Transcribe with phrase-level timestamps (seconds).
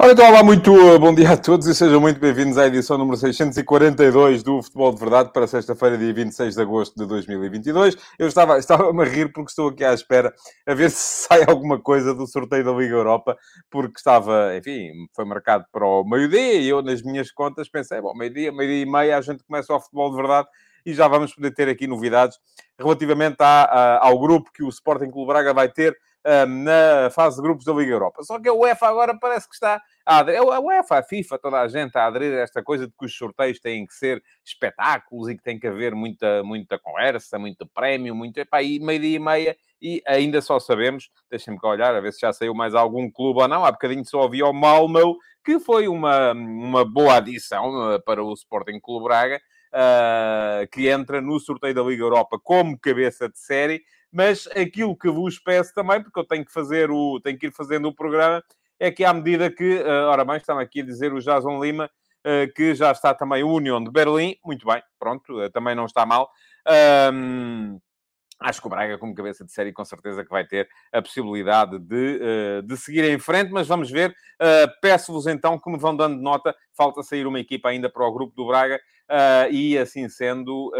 [0.00, 2.96] Ora, então, olá, muito uh, bom dia a todos e sejam muito bem-vindos à edição
[2.96, 7.96] número 642 do Futebol de Verdade para sexta-feira, dia 26 de agosto de 2022.
[8.16, 10.32] Eu estava, estava a rir porque estou aqui à espera
[10.64, 13.36] a ver se sai alguma coisa do sorteio da Liga Europa,
[13.68, 18.14] porque estava, enfim, foi marcado para o meio-dia e eu, nas minhas contas, pensei, bom,
[18.14, 20.46] meio-dia, meio-dia e meia, a gente começa o Futebol de Verdade
[20.86, 22.38] e já vamos poder ter aqui novidades
[22.78, 25.98] relativamente à, à, ao grupo que o Sporting Clube Braga vai ter
[26.46, 28.22] na fase de grupos da Liga Europa.
[28.22, 31.60] Só que a UEFA agora parece que está a aderir, a UEFA, a FIFA, toda
[31.60, 35.28] a gente a aderir a esta coisa de que os sorteios têm que ser espetáculos
[35.28, 38.38] e que tem que haver muita, muita conversa, muito prémio, muito...
[38.38, 42.20] Epá, e meio-dia e meia e ainda só sabemos, deixem-me cá olhar, a ver se
[42.20, 45.88] já saiu mais algum clube ou não, há bocadinho só havia o Malmo, que foi
[45.88, 49.40] uma, uma boa adição uh, para o Sporting Clube Braga,
[49.72, 55.10] uh, que entra no sorteio da Liga Europa como cabeça de série, mas aquilo que
[55.10, 58.42] vos peço também, porque eu tenho que fazer o, tenho que ir fazendo o programa,
[58.78, 61.90] é que à medida que, uh, ora bem, estão aqui a dizer o Jason Lima,
[62.24, 65.86] uh, que já está também o União de Berlim, muito bem, pronto, uh, também não
[65.86, 66.30] está mal.
[68.40, 71.76] Acho que o Braga, como cabeça de série, com certeza que vai ter a possibilidade
[71.80, 74.10] de, uh, de seguir em frente, mas vamos ver.
[74.10, 76.54] Uh, Peço-vos então que me vão dando nota.
[76.72, 78.76] Falta sair uma equipa ainda para o grupo do Braga,
[79.10, 80.72] uh, e assim sendo,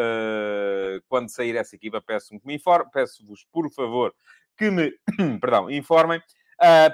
[1.09, 2.89] quando sair essa equipa, peço-me que me informe.
[2.93, 4.15] Peço-vos, por favor,
[4.57, 4.93] que me
[5.41, 6.23] perdão, informem,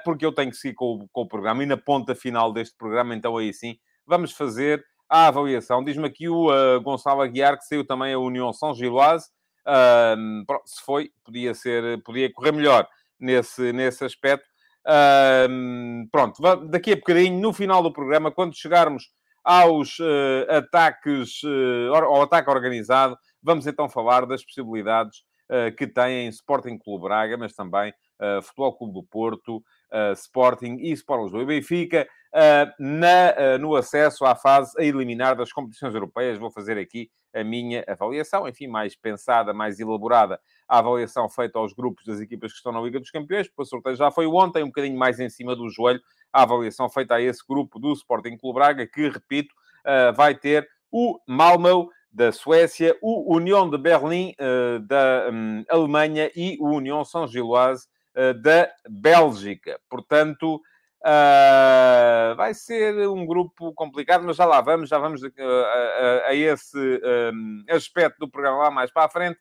[0.02, 2.74] porque eu tenho que seguir com o, com o programa e na ponta final deste
[2.76, 5.84] programa, então aí sim, vamos fazer a avaliação.
[5.84, 6.48] Diz-me aqui o
[6.80, 9.28] Gonçalo Aguiar que saiu também a União São Giloase.
[9.66, 12.86] Um, se foi, podia ser, podia correr melhor
[13.18, 14.46] nesse, nesse aspecto.
[15.48, 19.04] Um, pronto, daqui a bocadinho, no final do programa, quando chegarmos
[19.42, 25.18] aos uh, ataques, uh, ao ataque organizado, vamos então falar das possibilidades
[25.50, 27.92] uh, que têm Sporting Clube Braga, mas também
[28.44, 29.62] Futebol Clube do Porto,
[30.14, 32.08] Sporting e Sport Lisboa e Benfica,
[32.78, 36.38] na, no acesso à fase a eliminar das competições europeias.
[36.38, 41.72] Vou fazer aqui a minha avaliação, enfim, mais pensada, mais elaborada, a avaliação feita aos
[41.72, 44.62] grupos das equipas que estão na Liga dos Campeões, porque o sorteio já foi ontem,
[44.62, 46.00] um bocadinho mais em cima do joelho,
[46.32, 49.52] a avaliação feita a esse grupo do Sporting Clube Braga, que, repito,
[49.84, 54.32] uh, vai ter o Malmö da Suécia, o União de Berlim
[54.86, 57.88] da um, Alemanha e o União São Giloise
[58.40, 59.80] da Bélgica.
[59.90, 60.62] Portanto,
[61.04, 66.34] Uh, vai ser um grupo complicado, mas já lá vamos, já vamos uh, uh, a
[66.34, 66.78] esse
[67.30, 69.38] um, aspecto do programa lá mais para a frente.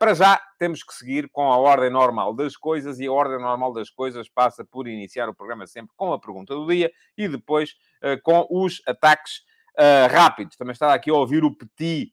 [0.00, 3.72] para já, temos que seguir com a ordem normal das coisas, e a ordem normal
[3.72, 7.76] das coisas passa por iniciar o programa sempre com a pergunta do dia e depois
[8.24, 9.42] com os ataques
[10.10, 10.56] rápidos.
[10.56, 12.12] Também estava aqui a ouvir o Petit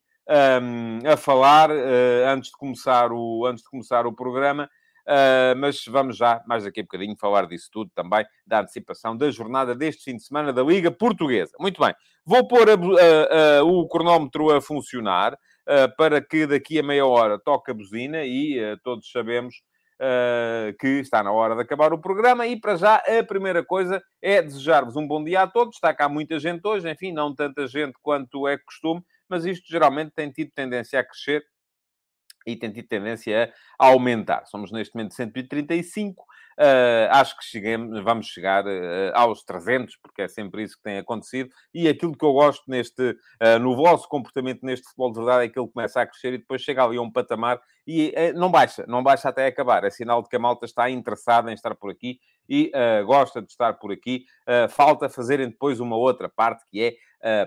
[0.62, 4.70] um, a falar antes, de começar o, antes de começar o programa.
[5.08, 9.32] Uh, mas vamos já, mais daqui a bocadinho, falar disso tudo também, da antecipação da
[9.32, 11.54] jornada deste fim de semana da Liga Portuguesa.
[11.62, 11.96] Muito bem,
[12.26, 17.06] vou pôr a, a, a, o cronómetro a funcionar uh, para que daqui a meia
[17.06, 19.56] hora toque a buzina e uh, todos sabemos
[20.80, 22.46] que está na hora de acabar o programa.
[22.46, 25.78] E para já, a primeira coisa é desejar-vos um bom dia a todos.
[25.78, 30.12] Está cá muita gente hoje, enfim, não tanta gente quanto é costume, mas isto geralmente
[30.12, 31.44] tem tido tendência a crescer
[32.48, 34.46] e tem tido tendência a aumentar.
[34.48, 36.26] Somos neste momento 135,
[36.60, 40.98] Uh, acho que cheguemos, vamos chegar uh, aos 300, porque é sempre isso que tem
[40.98, 41.52] acontecido.
[41.72, 45.50] E aquilo que eu gosto neste, uh, no vosso comportamento neste futebol de verdade é
[45.50, 48.84] que ele começa a crescer e depois chega ali a um patamar e não baixa,
[48.88, 49.84] não baixa até acabar.
[49.84, 52.20] É sinal de que a malta está interessada em estar por aqui
[52.50, 52.70] e
[53.06, 54.26] gosta de estar por aqui.
[54.72, 56.96] falta fazerem depois uma outra parte que é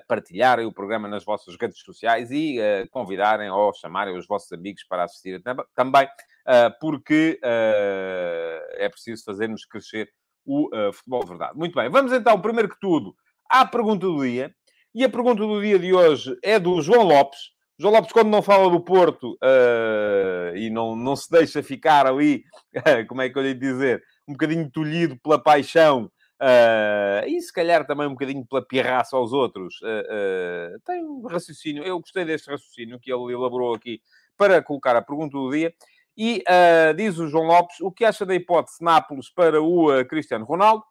[0.09, 2.59] partilharem o programa nas vossas redes sociais e
[2.91, 5.43] convidarem ou chamarem os vossos amigos para assistir
[5.75, 6.09] também
[6.47, 10.09] ah, porque ah, é preciso fazermos crescer
[10.45, 11.57] o futebol de verdade.
[11.57, 13.15] Muito bem, vamos então, primeiro que tudo,
[13.49, 14.53] à pergunta do dia.
[14.93, 17.39] E a pergunta do dia de hoje é do João Lopes.
[17.79, 22.43] João Lopes, quando não fala do Porto uh, e não, não se deixa ficar ali,
[23.09, 27.87] como é que eu lhe dizer, um bocadinho tolhido pela paixão uh, e se calhar
[27.87, 31.83] também um bocadinho pela pirraça aos outros, uh, tem um raciocínio.
[31.85, 34.01] Eu gostei deste raciocínio que ele elaborou aqui
[34.37, 35.75] para colocar a pergunta do dia.
[36.17, 40.05] E uh, diz o João Lopes o que acha da hipótese Nápoles para o uh,
[40.05, 40.85] Cristiano Ronaldo.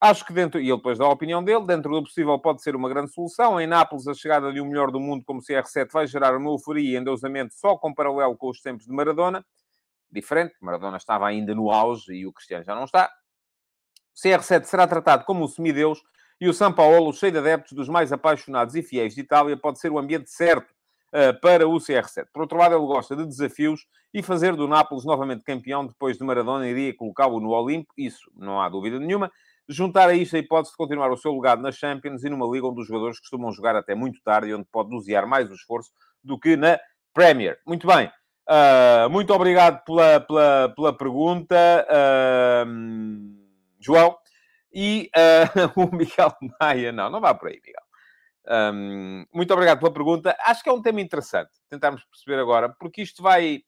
[0.00, 2.74] Acho que dentro, e ele depois dá a opinião dele, dentro do possível pode ser
[2.74, 3.60] uma grande solução.
[3.60, 6.94] Em Nápoles, a chegada de um melhor do mundo como CR7 vai gerar uma euforia
[6.94, 9.44] e endeusamento só com paralelo com os tempos de Maradona.
[10.10, 13.08] Diferente, Maradona estava ainda no auge e o Cristiano já não está.
[14.16, 16.02] CR7 será tratado como um semideus
[16.40, 19.78] E o São Paulo, cheio de adeptos dos mais apaixonados e fiéis de Itália, pode
[19.78, 20.70] ser o ambiente certo
[21.12, 22.26] uh, para o CR7.
[22.32, 26.24] Por outro lado, ele gosta de desafios e fazer do Nápoles novamente campeão depois de
[26.24, 29.30] Maradona iria colocá-lo no Olimpo, isso não há dúvida nenhuma.
[29.68, 32.66] Juntar a isto a hipótese de continuar o seu legado na Champions e numa liga
[32.66, 35.90] onde os jogadores costumam jogar até muito tarde e onde pode dosear mais o esforço
[36.22, 36.78] do que na
[37.14, 37.58] Premier.
[37.66, 38.10] Muito bem.
[38.48, 43.41] Uh, muito obrigado pela, pela, pela pergunta, uh,
[43.84, 44.16] João.
[44.72, 47.82] E uh, o Miguel Maia, não, não vá por aí, Miguel.
[48.74, 50.36] Um, muito obrigado pela pergunta.
[50.40, 53.62] Acho que é um tema interessante tentarmos perceber agora, porque isto vai.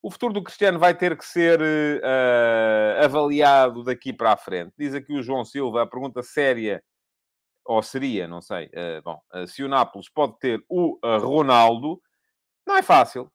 [0.00, 4.72] O futuro do Cristiano vai ter que ser uh, avaliado daqui para a frente.
[4.76, 6.82] Diz aqui o João Silva, a pergunta séria,
[7.64, 8.66] ou seria, não sei.
[8.66, 12.00] Uh, bom, uh, se o Nápoles pode ter o Ronaldo,
[12.66, 13.30] não é fácil.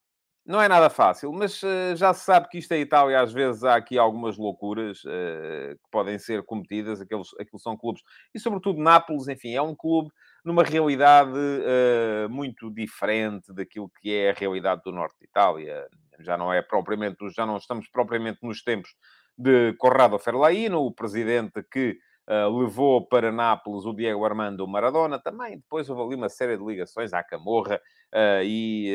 [0.48, 3.66] Não é nada fácil, mas uh, já se sabe que isto é Itália, às vezes
[3.66, 8.02] há aqui algumas loucuras uh, que podem ser cometidas, aqueles, aqueles são clubes,
[8.34, 10.10] e sobretudo Nápoles, enfim, é um clube
[10.46, 15.86] numa realidade uh, muito diferente daquilo que é a realidade do norte de Itália.
[16.22, 18.96] Já não é propriamente, já não estamos propriamente nos tempos
[19.38, 25.60] de Corrado Ferlaino, o presidente que Uh, levou para Nápoles o Diego Armando Maradona, também
[25.60, 27.80] depois houve ali uma série de ligações à Camorra
[28.14, 28.94] uh, e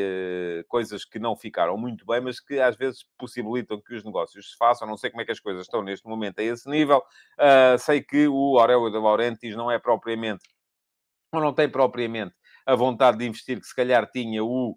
[0.61, 4.51] uh, coisas que não ficaram muito bem, mas que às vezes possibilitam que os negócios
[4.51, 4.87] se façam.
[4.87, 7.03] Não sei como é que as coisas estão neste momento a esse nível.
[7.79, 10.45] sei que o Aurélio de Laurentiis não é propriamente,
[11.33, 12.35] ou não tem propriamente
[12.67, 14.77] a vontade de investir que se calhar tinha o,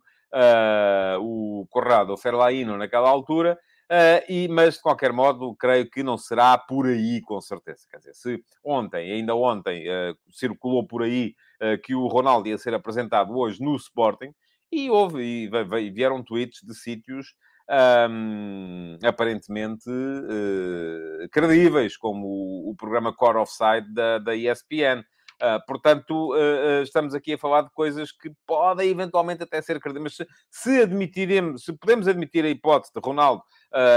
[1.19, 3.59] o Corrado Ferlaino naquela altura.
[3.85, 7.85] Uh, e, mas, de qualquer modo, creio que não será por aí, com certeza.
[7.89, 12.57] Quer dizer, se ontem, ainda ontem, uh, circulou por aí uh, que o Ronaldo ia
[12.57, 14.33] ser apresentado hoje no Sporting,
[14.71, 17.35] e houve, e vieram tweets de sítios
[18.09, 19.85] um, aparentemente
[21.31, 25.05] credíveis, como o, o, programa Core Offside da, da ESPN.
[25.41, 29.79] Uh, portanto, uh, uh, estamos aqui a falar de coisas que podem eventualmente até ser
[29.79, 30.17] credíveis.
[30.17, 33.43] Mas se, admitiremos, se podemos admitir a hipótese de Ronaldo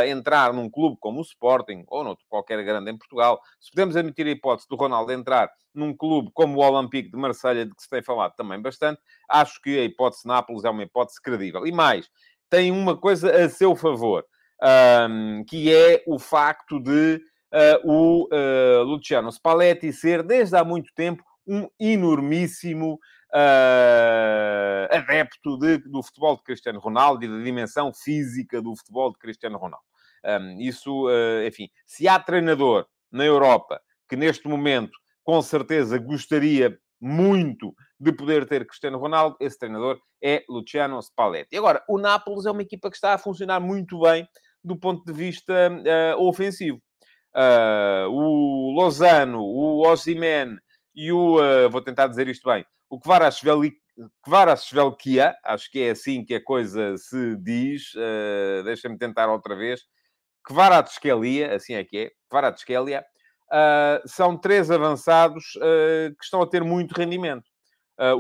[0.08, 4.26] entrar num clube como o Sporting, ou noutro qualquer grande em Portugal, se podemos admitir
[4.26, 7.88] a hipótese do Ronaldo entrar num clube como o Olympique de Marselha, de que se
[7.88, 11.64] tem falado também bastante, acho que a hipótese Nápoles é uma hipótese credível.
[11.64, 12.10] E mais,
[12.50, 14.24] tem uma coisa a seu favor,
[15.08, 20.92] um, que é o facto de uh, o uh, Luciano Spalletti ser, desde há muito
[20.94, 23.00] tempo, um enormíssimo
[23.34, 29.18] uh, adepto de, do futebol de Cristiano Ronaldo e da dimensão física do futebol de
[29.18, 29.84] Cristiano Ronaldo.
[30.24, 34.92] Um, isso, uh, enfim, se há treinador na Europa que neste momento
[35.22, 41.50] com certeza gostaria muito de poder ter Cristiano Ronaldo, esse treinador é Luciano Spalletti.
[41.52, 44.26] E agora, o Nápoles é uma equipa que está a funcionar muito bem
[44.62, 46.80] do ponto de vista uh, ofensivo.
[47.34, 50.58] Uh, o Lozano, o Osimhen
[50.98, 52.98] e o, uh, vou tentar dizer isto bem, o
[54.24, 59.82] Kvarasvelkia, acho que é assim que a coisa se diz, uh, deixa-me tentar outra vez,
[60.44, 63.04] Kvaratskhelia, assim é que é, Kvaratskhelia,
[63.52, 67.48] uh, são três avançados uh, que estão a ter muito rendimento.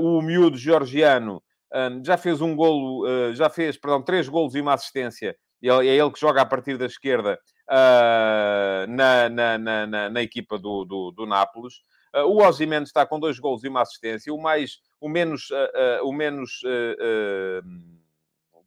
[0.00, 1.40] O miúdo georgiano
[2.02, 6.18] já fez um golo, já fez, perdão, três golos e uma assistência, é ele que
[6.18, 7.38] joga a partir da esquerda
[8.88, 11.74] na, na, na, na, equipa do, do, do Nápoles.
[12.14, 14.32] Uh, o Ozyman está com dois gols e uma assistência.
[14.32, 16.62] O mais, o menos, uh, uh, o menos,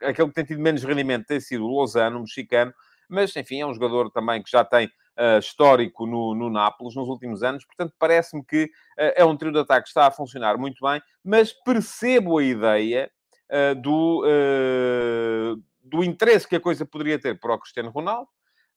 [0.01, 2.73] aquele que tem tido menos rendimento tem sido o Lozano, o mexicano.
[3.09, 4.89] Mas, enfim, é um jogador também que já tem
[5.39, 7.65] histórico no, no Nápoles nos últimos anos.
[7.65, 11.01] Portanto, parece-me que é um trio de ataque que está a funcionar muito bem.
[11.23, 13.11] Mas percebo a ideia
[13.81, 14.23] do,
[15.83, 18.29] do interesse que a coisa poderia ter para o Cristiano Ronaldo.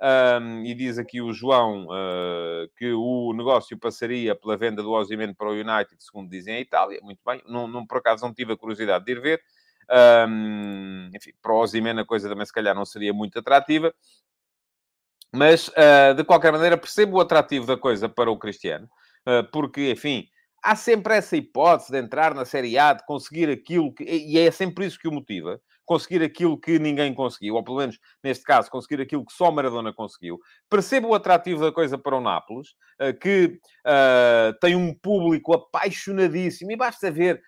[0.07, 5.33] Um, e diz aqui o João uh, que o negócio passaria pela venda do Osimhen
[5.33, 7.01] para o United, segundo dizem a Itália.
[7.03, 9.43] Muito bem, não, não, por acaso não tive a curiosidade de ir ver.
[10.29, 13.95] Um, enfim, para o Osimhen a coisa também se calhar não seria muito atrativa.
[15.33, 18.87] Mas, uh, de qualquer maneira, percebo o atrativo da coisa para o Cristiano.
[19.27, 20.29] Uh, porque, enfim,
[20.63, 24.05] há sempre essa hipótese de entrar na Série A, de conseguir aquilo que...
[24.05, 27.99] E é sempre isso que o motiva conseguir aquilo que ninguém conseguiu, ou pelo menos,
[28.23, 30.39] neste caso, conseguir aquilo que só Maradona conseguiu.
[30.69, 36.73] Percebo o atrativo da coisa para o Nápoles, eh, que uh, tem um público apaixonadíssimo,
[36.73, 37.41] e basta ver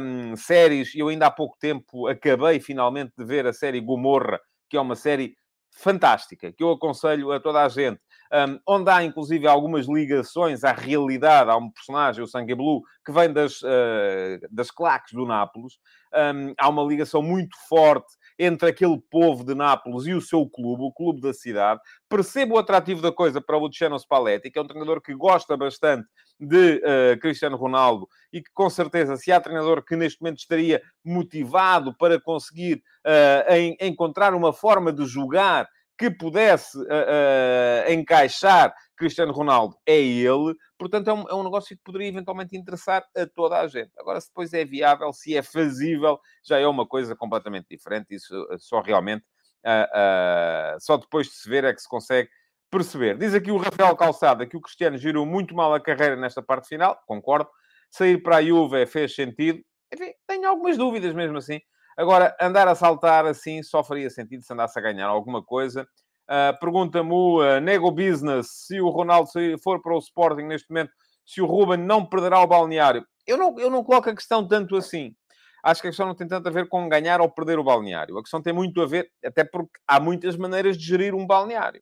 [0.00, 4.76] um, séries, eu ainda há pouco tempo acabei finalmente de ver a série Gomorra, que
[4.76, 5.34] é uma série
[5.74, 8.00] fantástica, que eu aconselho a toda a gente,
[8.32, 11.50] um, onde há inclusive algumas ligações à realidade.
[11.50, 15.74] Há um personagem, o Sangue Blue, que vem das, uh, das claques do Nápoles.
[16.14, 20.82] Um, há uma ligação muito forte entre aquele povo de Nápoles e o seu clube,
[20.82, 21.80] o clube da cidade.
[22.08, 25.56] Percebo o atrativo da coisa para o Luciano Spalletti, que é um treinador que gosta
[25.56, 26.08] bastante
[26.40, 30.82] de uh, Cristiano Ronaldo e que, com certeza, se há treinador que neste momento estaria
[31.04, 35.68] motivado para conseguir uh, encontrar uma forma de jogar
[35.98, 40.54] que pudesse uh, uh, encaixar Cristiano Ronaldo é ele.
[40.78, 43.90] Portanto, é um, é um, negócio que poderia eventualmente interessar a toda a gente.
[43.98, 48.14] Agora, se depois é viável, se é fazível, já é uma coisa completamente diferente.
[48.14, 49.24] Isso eh, só realmente,
[49.66, 52.28] uh, só depois de se ver é que se consegue
[52.70, 53.18] perceber.
[53.18, 56.68] Diz aqui o Rafael Calçada que o Cristiano girou muito mal a carreira nesta parte
[56.68, 56.98] final.
[57.06, 57.50] Concordo.
[57.90, 59.60] Sair para a Juve fez sentido.
[59.92, 61.60] Enfim, tenho algumas dúvidas mesmo assim.
[61.96, 65.86] Agora, andar a saltar assim só faria sentido se andasse a ganhar alguma coisa.
[66.28, 69.28] Uh, Pergunta-me o uh, Nego Business se o Ronaldo
[69.62, 70.92] for para o Sporting neste momento,
[71.26, 73.04] se o Ruben não perderá o balneário.
[73.26, 75.14] Eu não, eu não coloco a questão tanto assim.
[75.62, 78.18] Acho que a questão não tem tanto a ver com ganhar ou perder o balneário.
[78.18, 81.80] A questão tem muito a ver, até porque há muitas maneiras de gerir um balneário.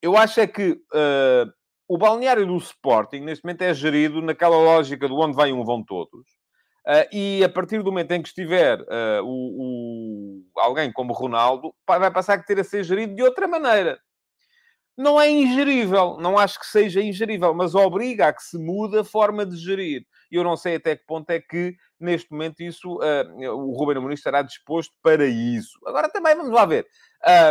[0.00, 1.52] Eu acho é que uh,
[1.88, 5.82] o balneário do Sporting, neste momento, é gerido naquela lógica do onde vai um, vão
[5.82, 6.41] todos.
[6.86, 11.72] Uh, e a partir do momento em que estiver uh, o, o, alguém como Ronaldo,
[11.86, 14.00] vai passar a ter a ser gerido de outra maneira.
[14.96, 19.04] Não é ingerível, não acho que seja ingerível, mas obriga a que se mude a
[19.04, 20.04] forma de gerir.
[20.30, 23.98] E eu não sei até que ponto é que, neste momento, isso uh, o Ruben
[23.98, 25.78] Amorim estará disposto para isso.
[25.86, 26.86] Agora também vamos lá ver.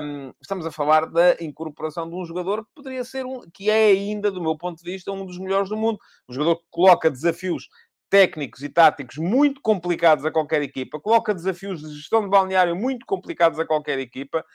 [0.04, 3.88] Um, estamos a falar da incorporação de um jogador que poderia ser um, que é
[3.88, 5.98] ainda, do meu ponto de vista, um dos melhores do mundo.
[6.28, 7.70] Um jogador que coloca desafios
[8.12, 13.06] técnicos e táticos muito complicados a qualquer equipa, coloca desafios de gestão de balneário muito
[13.06, 14.46] complicados a qualquer equipa,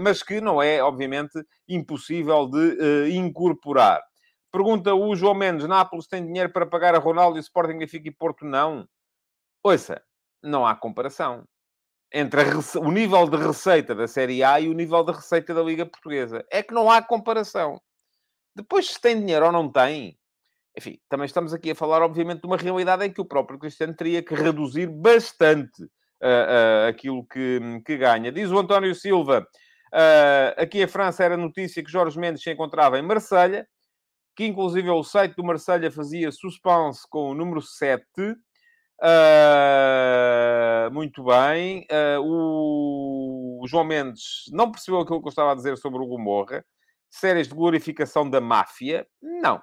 [0.00, 1.38] mas que não é, obviamente,
[1.68, 4.02] impossível de uh, incorporar.
[4.50, 8.12] Pergunta o João Mendes: Nápoles tem dinheiro para pagar a Ronaldo e Sporting, Benfica e
[8.12, 8.46] Porto?
[8.46, 8.88] Não.
[9.62, 10.00] Ouça,
[10.42, 11.44] não há comparação
[12.10, 12.40] entre
[12.80, 16.42] o nível de receita da Série A e o nível de receita da Liga Portuguesa.
[16.50, 17.78] É que não há comparação.
[18.56, 20.18] Depois, se tem dinheiro ou não tem,
[20.78, 23.94] enfim, também estamos aqui a falar, obviamente, de uma realidade em que o próprio Cristiano
[23.94, 28.30] teria que reduzir bastante uh, uh, aquilo que, que, ganha.
[28.30, 32.96] Diz o António Silva, uh, aqui em França era notícia que Jorge Mendes se encontrava
[32.96, 33.66] em Marselha,
[34.36, 38.04] que inclusive o site do Marselha fazia suspense com o número 7.
[40.92, 41.84] muito bem.
[42.22, 46.64] o João Mendes não percebeu aquilo que eu estava a dizer sobre o Gomorra.
[47.10, 49.04] Séries de glorificação da máfia?
[49.20, 49.60] Não.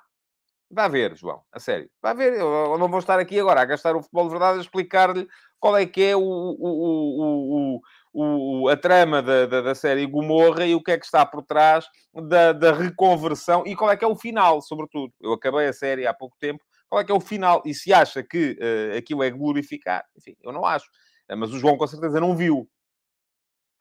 [0.70, 1.90] Vá ver, João, a sério.
[2.02, 2.34] Vá ver.
[2.34, 5.28] Eu não vou estar aqui agora a gastar o futebol de verdade a explicar-lhe
[5.60, 7.82] qual é que é o, o,
[8.14, 11.26] o, o a trama da, da, da, série Gomorra e o que é que está
[11.26, 15.14] por trás da, da reconversão e qual é que é o final, sobretudo.
[15.22, 16.64] Eu acabei a série há pouco tempo.
[16.90, 17.62] Qual é que é o final?
[17.66, 20.04] E se acha que uh, aquilo é glorificar?
[20.18, 20.86] Enfim, eu não acho.
[21.30, 22.68] Uh, mas o João com certeza não viu.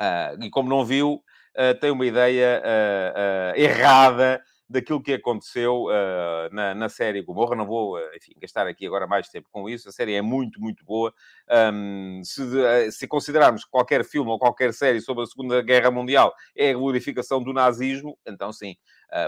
[0.01, 1.23] Uh, e como não viu,
[1.81, 2.61] tem uma ideia
[3.55, 7.55] errada daquilo que aconteceu uh, na, na série Gomorra.
[7.55, 9.89] Não vou, uh, enfim, gastar aqui agora mais tempo com isso.
[9.89, 11.13] A série é muito, muito boa.
[11.73, 15.91] Um, se, uh, se, considerarmos que qualquer filme ou qualquer série sobre a Segunda Guerra
[15.91, 18.77] Mundial é a glorificação do nazismo, então sim,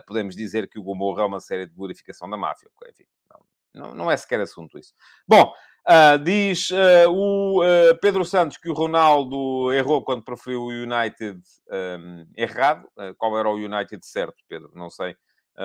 [0.07, 2.69] podemos dizer que o Gomorra é uma série de glorificação da máfia.
[2.89, 3.41] Enfim, não,
[3.75, 4.95] não, não é sequer assunto isso.
[5.29, 5.53] Bom,
[5.89, 11.41] Uh, diz uh, o uh, Pedro Santos que o Ronaldo errou quando preferiu o United
[11.71, 12.89] um, errado.
[13.17, 14.73] qual era o United certo, Pedro?
[14.75, 15.17] Não sei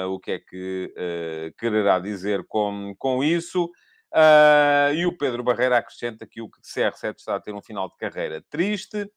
[0.10, 0.93] o que é que
[1.57, 3.69] quererá dizer com, com isso.
[4.95, 8.43] e o Pedro Barreira acrescenta que o CR7 está a ter um final de carreira
[8.50, 9.10] triste.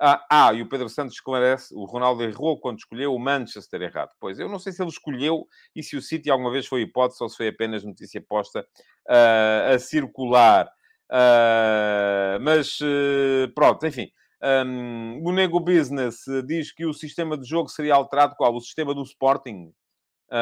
[0.00, 4.10] Ah, ah, e o Pedro Santos esclarece, o Ronaldo errou quando escolheu o Manchester errado.
[4.20, 5.44] Pois, eu não sei se ele escolheu
[5.74, 9.74] e se o City alguma vez foi hipótese ou se foi apenas notícia posta uh,
[9.74, 10.68] a circular.
[11.10, 14.08] Uh, mas, uh, pronto, enfim.
[14.40, 18.54] Um, o Nego Business diz que o sistema de jogo seria alterado qual?
[18.54, 19.72] O sistema do Sporting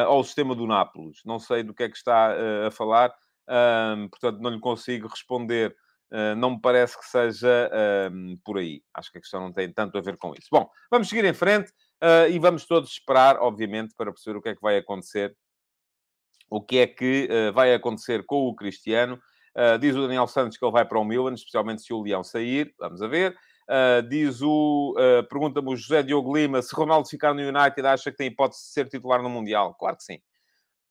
[0.08, 1.20] ou o sistema do Nápoles?
[1.24, 2.34] Não sei do que é que está
[2.66, 3.14] a falar,
[4.10, 5.76] portanto não lhe consigo responder
[6.08, 7.68] Uh, não me parece que seja
[8.44, 8.80] por aí.
[8.94, 10.46] Acho que a questão não tem tanto a ver com isso.
[10.52, 11.72] Bom, vamos seguir em frente
[12.30, 15.36] e vamos todos esperar, obviamente, para perceber o que é que vai acontecer.
[16.48, 19.20] O que é que vai acontecer com o Cristiano.
[19.80, 22.72] diz o Daniel Santos que ele vai para o Milan, especialmente se o Leão sair.
[22.78, 23.36] Vamos a ver.
[24.08, 24.94] Diz o...
[25.28, 28.68] Pergunta-me o José Diogo Lima se Ronaldo ficar no United acha que tem hipótese de
[28.72, 29.74] ser titular no Mundial.
[29.74, 30.20] Claro que sim.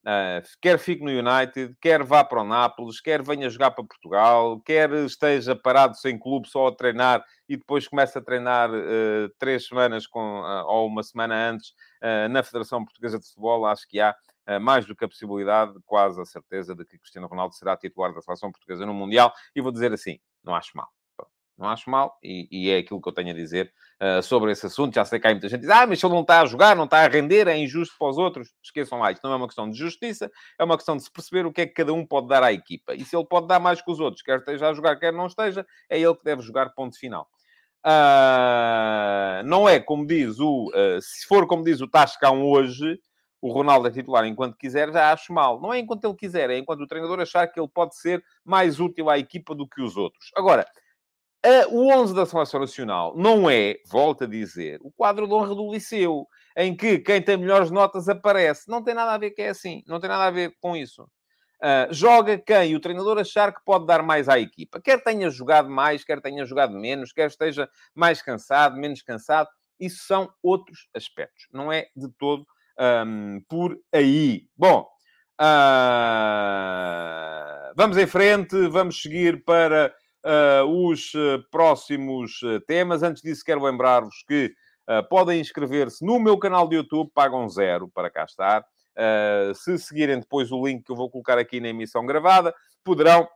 [0.06, 4.60] Uh, quer fique no United, quer vá para o Nápoles, quer venha jogar para Portugal,
[4.60, 9.66] quer esteja parado sem clube só a treinar e depois comece a treinar uh, três
[9.66, 11.74] semanas com, uh, ou uma semana antes
[12.30, 14.14] na Federação Portuguesa de Futebol, acho que há
[14.60, 18.22] mais do que a possibilidade, quase a certeza, de que Cristiano Ronaldo será titular da
[18.22, 19.32] Seleção Portuguesa no Mundial.
[19.56, 20.86] E vou dizer assim, não acho mal.
[21.58, 24.66] Não acho mal, e, e é aquilo que eu tenho a dizer uh, sobre esse
[24.66, 24.94] assunto.
[24.94, 26.46] Já sei que há muita gente que diz, ah, mas se ele não está a
[26.46, 28.54] jogar, não está a render, é injusto para os outros.
[28.62, 31.46] Esqueçam lá, isto não é uma questão de justiça, é uma questão de se perceber
[31.46, 32.94] o que é que cada um pode dar à equipa.
[32.94, 35.26] E se ele pode dar mais que os outros, quer esteja a jogar, quer não
[35.26, 37.26] esteja, é ele que deve jogar, ponto final.
[37.84, 40.66] Uh, não é como diz o...
[40.68, 42.98] Uh, se for como diz o Tascão hoje,
[43.40, 45.60] o Ronaldo é titular enquanto quiser, já acho mal.
[45.60, 48.80] Não é enquanto ele quiser, é enquanto o treinador achar que ele pode ser mais
[48.80, 50.30] útil à equipa do que os outros.
[50.34, 50.66] Agora,
[51.70, 55.72] o 11 da Seleção Nacional não é, volto a dizer, o quadro de honra do
[55.72, 56.26] Liceu,
[56.56, 58.68] em que quem tem melhores notas aparece.
[58.68, 59.82] Não tem nada a ver que é assim.
[59.86, 61.02] Não tem nada a ver com isso.
[61.62, 64.80] Uh, joga quem o treinador achar que pode dar mais à equipa.
[64.80, 69.48] Quer tenha jogado mais, quer tenha jogado menos, quer esteja mais cansado, menos cansado.
[69.78, 71.46] Isso são outros aspectos.
[71.52, 72.46] Não é de todo
[73.06, 74.46] um, por aí.
[74.56, 74.86] Bom,
[75.40, 75.44] uh,
[77.74, 79.94] vamos em frente, vamos seguir para
[80.26, 83.02] uh, os uh, próximos uh, temas.
[83.02, 84.52] Antes disso, quero lembrar-vos que
[85.10, 88.64] podem inscrever-se no meu canal de YouTube, pagam zero para cá estar.
[89.52, 92.54] se seguirem depois o link que eu vou colocar aqui na emissão gravada,
[92.84, 93.28] poderão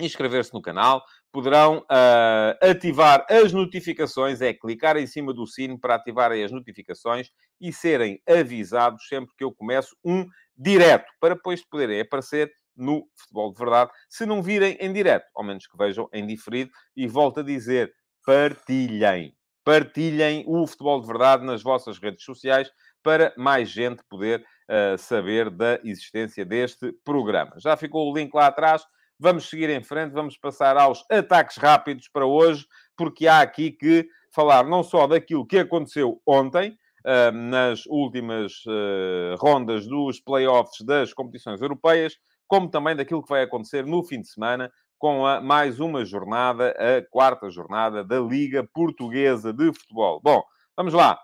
[0.00, 5.94] inscrever-se no canal, poderão uh, ativar as notificações, é clicar em cima do sino para
[5.94, 12.00] ativarem as notificações e serem avisados sempre que eu começo um direto, para depois poderem
[12.00, 16.26] aparecer no Futebol de Verdade, se não virem em direto, ao menos que vejam em
[16.26, 16.70] diferido.
[16.96, 17.92] E volto a dizer,
[18.24, 19.34] partilhem.
[19.64, 22.70] Partilhem o Futebol de Verdade nas vossas redes sociais
[23.02, 27.52] para mais gente poder uh, saber da existência deste programa.
[27.58, 28.84] Já ficou o link lá atrás.
[29.18, 32.66] Vamos seguir em frente, vamos passar aos ataques rápidos para hoje,
[32.96, 39.36] porque há aqui que falar não só daquilo que aconteceu ontem, uh, nas últimas uh,
[39.38, 42.16] rondas dos playoffs das competições europeias,
[42.46, 46.70] como também daquilo que vai acontecer no fim de semana com a mais uma jornada,
[46.70, 50.20] a quarta jornada da Liga Portuguesa de Futebol.
[50.22, 50.42] Bom,
[50.76, 51.18] vamos lá.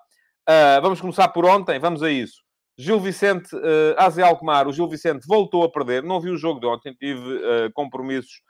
[0.49, 2.43] Uh, vamos começar por ontem, vamos a isso.
[2.77, 6.03] Gil Vicente, uh, Aze Alkmaar, o Gil Vicente voltou a perder.
[6.03, 8.43] Não vi o jogo de ontem, tive uh, compromissos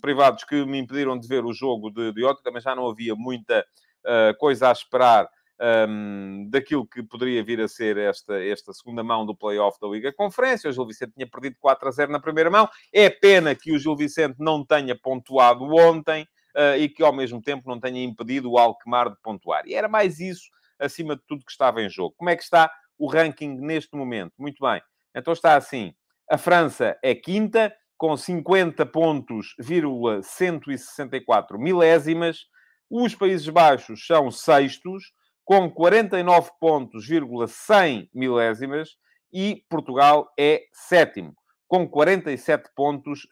[0.00, 2.42] privados que me impediram de ver o jogo de, de ontem.
[2.42, 5.28] Também já não havia muita uh, coisa a esperar
[5.60, 10.12] um, daquilo que poderia vir a ser esta, esta segunda mão do play-off da Liga
[10.12, 10.68] Conferência.
[10.68, 12.68] O Gil Vicente tinha perdido 4 a 0 na primeira mão.
[12.92, 17.40] É pena que o Gil Vicente não tenha pontuado ontem uh, e que, ao mesmo
[17.40, 19.66] tempo, não tenha impedido o Alkmaar de pontuar.
[19.66, 22.14] E era mais isso, acima de tudo, que estava em jogo.
[22.16, 24.32] Como é que está o ranking neste momento?
[24.38, 24.80] Muito bem.
[25.14, 25.94] Então está assim.
[26.30, 32.46] A França é quinta, com 50 pontos, 164 milésimas.
[32.90, 35.12] Os Países Baixos são sextos,
[35.46, 38.96] com 49 pontos, 100 milésimas,
[39.32, 41.32] e Portugal é sétimo,
[41.68, 43.28] com 47 pontos,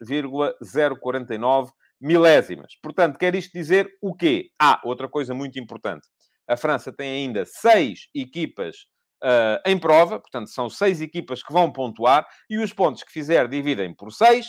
[1.01, 2.71] 049 milésimas.
[2.81, 4.49] Portanto, quer isto dizer o quê?
[4.57, 6.07] Ah, outra coisa muito importante.
[6.47, 8.77] A França tem ainda seis equipas
[9.21, 13.49] uh, em prova, portanto, são seis equipas que vão pontuar, e os pontos que fizer
[13.49, 14.47] dividem por seis.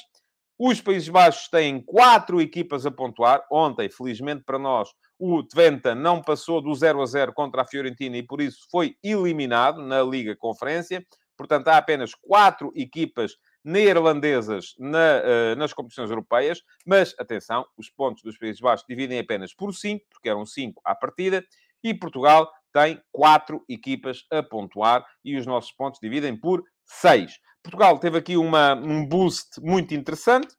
[0.59, 3.45] Os Países Baixos têm quatro equipas a pontuar.
[3.51, 4.89] Ontem, felizmente para nós,
[5.19, 8.97] o Twente não passou do 0 a 0 contra a Fiorentina e por isso foi
[9.03, 11.05] eliminado na Liga Conferência.
[11.37, 18.23] Portanto, há apenas quatro equipas neerlandesas na, uh, nas competições europeias, mas atenção, os pontos
[18.23, 21.45] dos Países Baixos dividem apenas por 5, porque eram 5 à partida,
[21.83, 27.39] e Portugal tem quatro equipas a pontuar e os nossos pontos dividem por 6.
[27.67, 30.55] Portugal teve aqui uma, um boost muito interessante,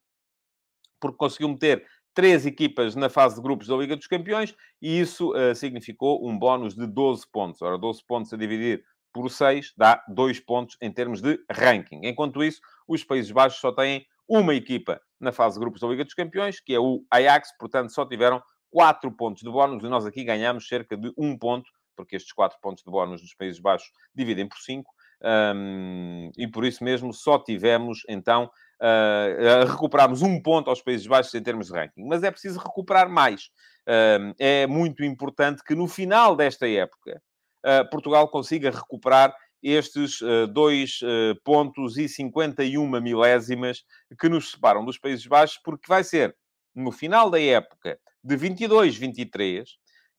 [1.00, 5.32] porque conseguiu meter três equipas na fase de grupos da Liga dos Campeões e isso
[5.32, 7.62] uh, significou um bónus de 12 pontos.
[7.62, 12.02] Ora, 12 pontos a dividir por 6 dá 2 pontos em termos de ranking.
[12.04, 16.04] Enquanto isso, os Países Baixos só têm uma equipa na fase de grupos da Liga
[16.04, 20.06] dos Campeões, que é o Ajax, portanto só tiveram 4 pontos de bónus e nós
[20.06, 23.90] aqui ganhamos cerca de 1 ponto, porque estes 4 pontos de bónus dos Países Baixos
[24.14, 24.94] dividem por 5.
[25.24, 28.50] Um, e por isso mesmo só tivemos então
[28.80, 33.10] Uh, recuperámos um ponto aos Países Baixos em termos de ranking, mas é preciso recuperar
[33.10, 33.46] mais.
[33.88, 37.20] Uh, é muito importante que no final desta época
[37.66, 41.00] uh, Portugal consiga recuperar estes uh, 2
[41.44, 43.84] pontos e 51 milésimas
[44.20, 46.36] que nos separam dos Países Baixos, porque vai ser
[46.76, 49.64] no final da época de 22-23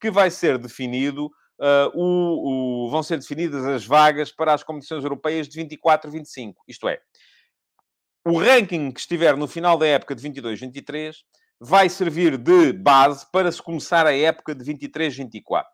[0.01, 5.03] que vai ser definido uh, o, o, vão ser definidas as vagas para as competições
[5.05, 6.55] europeias de 24-25.
[6.66, 7.01] Isto é,
[8.27, 11.16] o ranking que estiver no final da época de 22-23
[11.61, 15.64] vai servir de base para se começar a época de 23-24,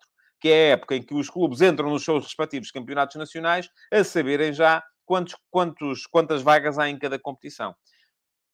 [0.41, 4.03] que é a época em que os clubes entram nos seus respectivos campeonatos nacionais a
[4.03, 7.75] saberem já quantos, quantos, quantas vagas há em cada competição.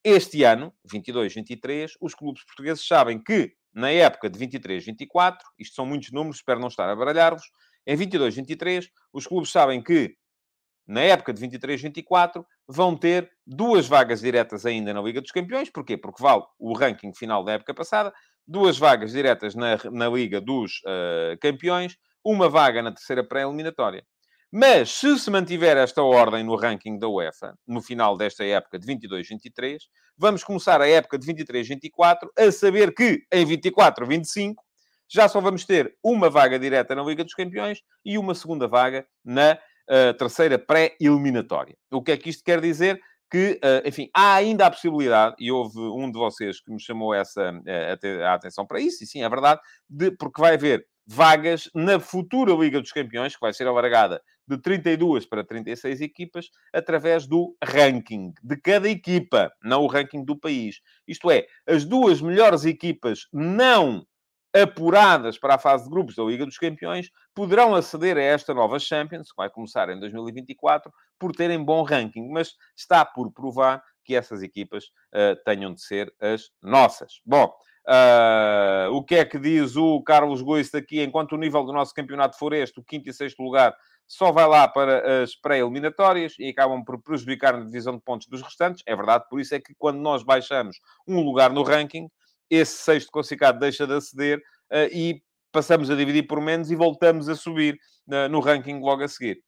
[0.03, 6.11] Este ano, 22-23, os clubes portugueses sabem que na época de 23-24, isto são muitos
[6.11, 7.45] números, espero não estar a baralhar-vos,
[7.87, 10.15] em 22-23, os clubes sabem que,
[10.87, 15.71] na época de 23-24, vão ter duas vagas diretas ainda na Liga dos Campeões.
[15.71, 15.97] Porquê?
[15.97, 18.13] Porque vale o ranking final da época passada,
[18.47, 24.05] duas vagas diretas na, na Liga dos uh, Campeões, uma vaga na terceira pré-eliminatória.
[24.53, 28.87] Mas, se se mantiver esta ordem no ranking da UEFA, no final desta época de
[28.87, 29.79] 22-23,
[30.19, 34.55] vamos começar a época de 23-24 a saber que, em 24-25,
[35.09, 39.07] já só vamos ter uma vaga direta na Liga dos Campeões e uma segunda vaga
[39.25, 39.53] na
[39.89, 41.77] uh, terceira pré-eliminatória.
[41.89, 43.01] O que é que isto quer dizer?
[43.31, 47.15] Que, uh, enfim, há ainda a possibilidade, e houve um de vocês que me chamou
[47.15, 51.71] essa, uh, a atenção para isso, e sim, é verdade, de, porque vai haver vagas
[51.73, 57.27] na futura Liga dos Campeões, que vai ser alargada de 32 para 36 equipas, através
[57.27, 60.81] do ranking de cada equipa, não o ranking do país.
[61.07, 64.05] Isto é, as duas melhores equipas não
[64.53, 68.81] apuradas para a fase de grupos da Liga dos Campeões poderão aceder a esta nova
[68.81, 74.17] Champions, que vai começar em 2024, por terem bom ranking, mas está por provar que
[74.17, 77.21] essas equipas uh, tenham de ser as nossas.
[77.25, 77.55] Bom,
[77.89, 81.03] Uh, o que é que diz o Carlos Goist aqui?
[81.03, 83.75] Enquanto o nível do nosso campeonato for este, o quinto e sexto lugar
[84.07, 88.43] só vai lá para as pré-eliminatórias e acabam por prejudicar na divisão de pontos dos
[88.43, 88.83] restantes.
[88.85, 92.09] É verdade, por isso é que quando nós baixamos um lugar no ranking,
[92.51, 97.29] esse sexto classificado deixa de aceder uh, e passamos a dividir por menos e voltamos
[97.29, 99.41] a subir uh, no ranking logo a seguir.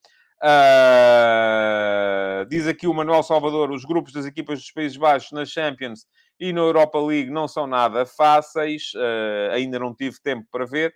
[0.42, 6.06] Uh, diz aqui o Manuel Salvador, os grupos das equipas dos Países Baixos na Champions
[6.42, 10.92] e na Europa League não são nada fáceis, uh, ainda não tive tempo para ver.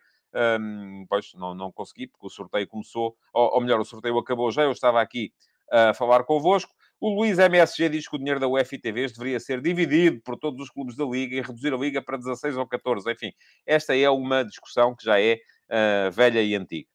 [0.61, 4.51] Um, pois não, não consegui, porque o sorteio começou, ou, ou, melhor, o sorteio acabou
[4.51, 5.33] já, eu estava aqui
[5.71, 6.75] a falar convosco.
[7.01, 10.61] O Luís MSG diz que o dinheiro da UEFA TVs deveria ser dividido por todos
[10.61, 13.09] os clubes da Liga e reduzir a Liga para 16 ou 14.
[13.13, 13.33] Enfim,
[13.65, 15.35] esta é uma discussão que já é
[15.71, 16.89] uh, velha e antiga.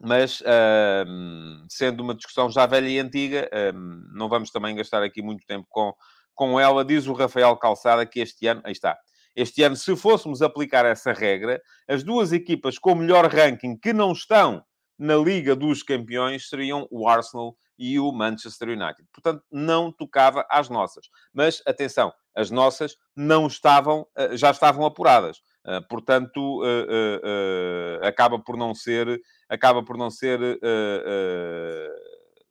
[0.00, 3.76] Mas, uh, sendo uma discussão já velha e antiga, uh,
[4.16, 5.92] não vamos também gastar aqui muito tempo com
[6.38, 8.96] com ela, diz o Rafael Calçada que este ano, aí está,
[9.34, 14.12] este ano, se fôssemos aplicar essa regra, as duas equipas com melhor ranking que não
[14.12, 14.62] estão
[14.96, 19.04] na Liga dos Campeões seriam o Arsenal e o Manchester United.
[19.12, 21.06] Portanto, não tocava às nossas.
[21.32, 25.38] Mas, atenção, as nossas não estavam, eh, já estavam apuradas.
[25.66, 30.40] Eh, portanto, eh, acaba por não ser, acaba por não ser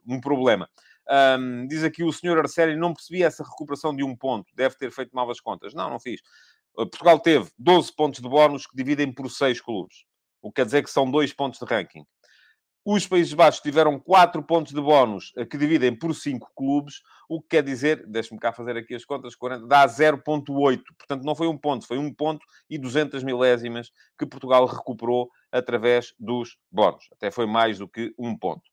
[0.05, 0.69] um problema.
[1.09, 4.51] Um, diz aqui o senhor Arceli, não percebi essa recuperação de um ponto.
[4.53, 5.73] Deve ter feito mal as contas.
[5.73, 6.21] Não, não fiz.
[6.77, 10.05] Uh, Portugal teve 12 pontos de bónus que dividem por 6 clubes.
[10.41, 12.05] O que quer dizer que são 2 pontos de ranking.
[12.85, 17.41] Os Países Baixos tiveram 4 pontos de bónus uh, que dividem por 5 clubes, o
[17.41, 20.81] que quer dizer, deixe-me cá fazer aqui as contas, 40, dá 0.8.
[20.97, 26.13] Portanto, não foi um ponto, foi um ponto e 200 milésimas que Portugal recuperou através
[26.19, 27.09] dos bónus.
[27.13, 28.63] Até foi mais do que um ponto.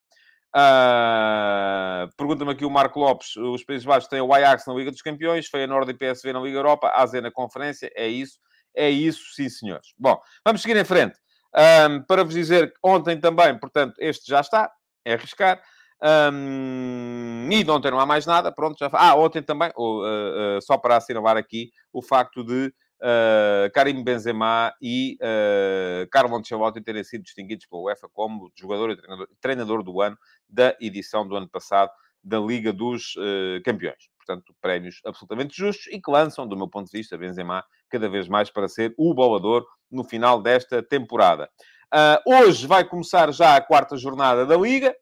[0.55, 5.03] Uh, Pergunta-me aqui o Marco Lopes: os Países Baixos têm o Ajax na Liga dos
[5.03, 7.90] Campeões, Feyenoord e PSV na Liga Europa, AZ na Conferência.
[7.95, 8.38] É isso,
[8.75, 9.88] é isso, sim, senhores.
[9.99, 11.19] Bom, vamos seguir em frente.
[11.55, 14.71] Um, para vos dizer que ontem também, portanto, este já está,
[15.05, 15.61] é arriscar.
[16.03, 20.62] Um, e de ontem não há mais nada, pronto, já Ah, ontem também, uh, uh,
[20.62, 27.05] só para assinalar aqui o facto de uh, Karim Benzema e uh, Carlo Ancelotti terem
[27.05, 30.19] sido distinguidos pela UEFA como jogador e treinador, treinador do ano
[30.55, 31.90] da edição do ano passado
[32.23, 34.09] da Liga dos uh, Campeões.
[34.17, 38.27] Portanto, prémios absolutamente justos e que lançam, do meu ponto de vista, Benzema cada vez
[38.29, 41.51] mais para ser o bolador no final desta temporada.
[41.93, 44.97] Uh, hoje vai começar já a quarta jornada da Liga.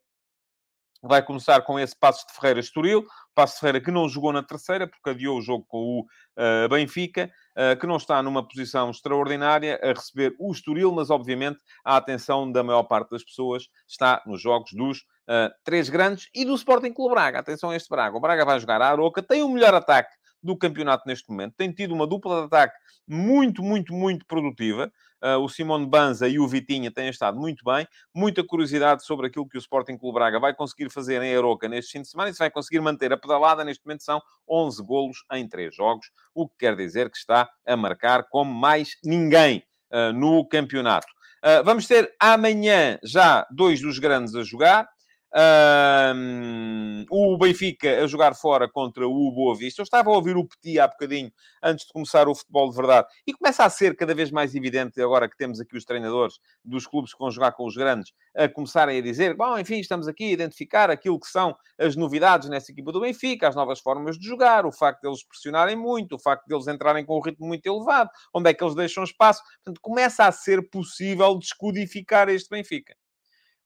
[1.05, 3.05] Vai começar com esse Passo de Ferreira Estoril.
[3.35, 6.69] Passo de Ferreira que não jogou na terceira, porque adiou o jogo com o uh,
[6.69, 7.31] Benfica.
[7.55, 12.51] Eh, que não está numa posição extraordinária a receber o Estoril, mas obviamente a atenção
[12.51, 16.93] da maior parte das pessoas está nos jogos dos uh, três grandes e do Sporting
[16.93, 17.39] Clube Braga.
[17.39, 18.17] Atenção a este Braga.
[18.17, 21.55] O Braga vai jogar a Aroca, tem o melhor ataque do campeonato neste momento.
[21.57, 22.75] Tem tido uma dupla de ataque
[23.07, 24.93] muito, muito, muito produtiva.
[25.23, 27.87] Uh, o Simone Banza e o Vitinha têm estado muito bem.
[28.13, 31.93] Muita curiosidade sobre aquilo que o Sporting Clube Braga vai conseguir fazer em Aroca neste
[31.93, 33.65] fim de semana e se vai conseguir manter a pedalada.
[33.65, 37.77] Neste momento são 11 golos em 3 jogos, o que quer dizer que está a
[37.77, 41.07] marcar como mais ninguém uh, no campeonato.
[41.45, 44.89] Uh, vamos ter amanhã já dois dos grandes a jogar.
[45.35, 49.81] Um, o Benfica a jogar fora contra o Boa Vista.
[49.81, 53.09] Eu estava a ouvir o Petit há bocadinho, antes de começar o futebol de verdade.
[53.27, 56.87] E começa a ser cada vez mais evidente, agora que temos aqui os treinadores dos
[56.87, 60.25] clubes que vão jogar com os grandes, a começarem a dizer, bom, enfim, estamos aqui
[60.25, 64.27] a identificar aquilo que são as novidades nessa equipa do Benfica, as novas formas de
[64.27, 68.11] jogar, o facto deles pressionarem muito, o facto deles entrarem com um ritmo muito elevado,
[68.35, 69.43] onde é que eles deixam espaço.
[69.65, 72.95] Portanto, começa a ser possível descodificar este Benfica.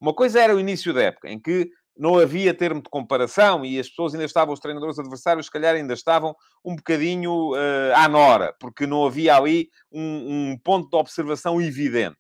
[0.00, 3.78] Uma coisa era o início da época, em que não havia termo de comparação e
[3.78, 8.08] as pessoas ainda estavam, os treinadores adversários, se calhar ainda estavam um bocadinho uh, à
[8.08, 12.18] nora, porque não havia ali um, um ponto de observação evidente.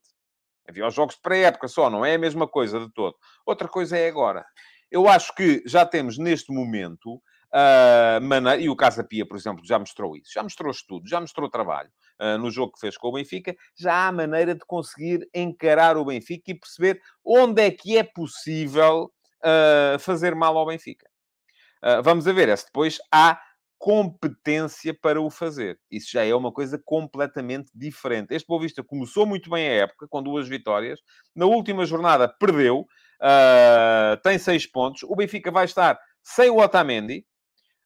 [0.68, 3.14] Havia os jogos de pré-época só, não é a mesma coisa de todo.
[3.44, 4.44] Outra coisa é agora.
[4.90, 9.78] Eu acho que já temos neste momento uh, e o Casa Pia, por exemplo, já
[9.78, 11.90] mostrou isso, já mostrou estudo, já mostrou trabalho
[12.40, 16.50] no jogo que fez com o Benfica, já há maneira de conseguir encarar o Benfica
[16.50, 19.12] e perceber onde é que é possível
[19.44, 21.06] uh, fazer mal ao Benfica.
[22.02, 23.40] vamos a ver, é se depois há
[23.78, 25.78] competência para o fazer.
[25.90, 28.34] Isso já é uma coisa completamente diferente.
[28.34, 31.00] Este Boa Vista começou muito bem a época, com duas vitórias.
[31.34, 35.02] Na última jornada perdeu, uh, tem seis pontos.
[35.02, 37.24] O Benfica vai estar sem o Otamendi.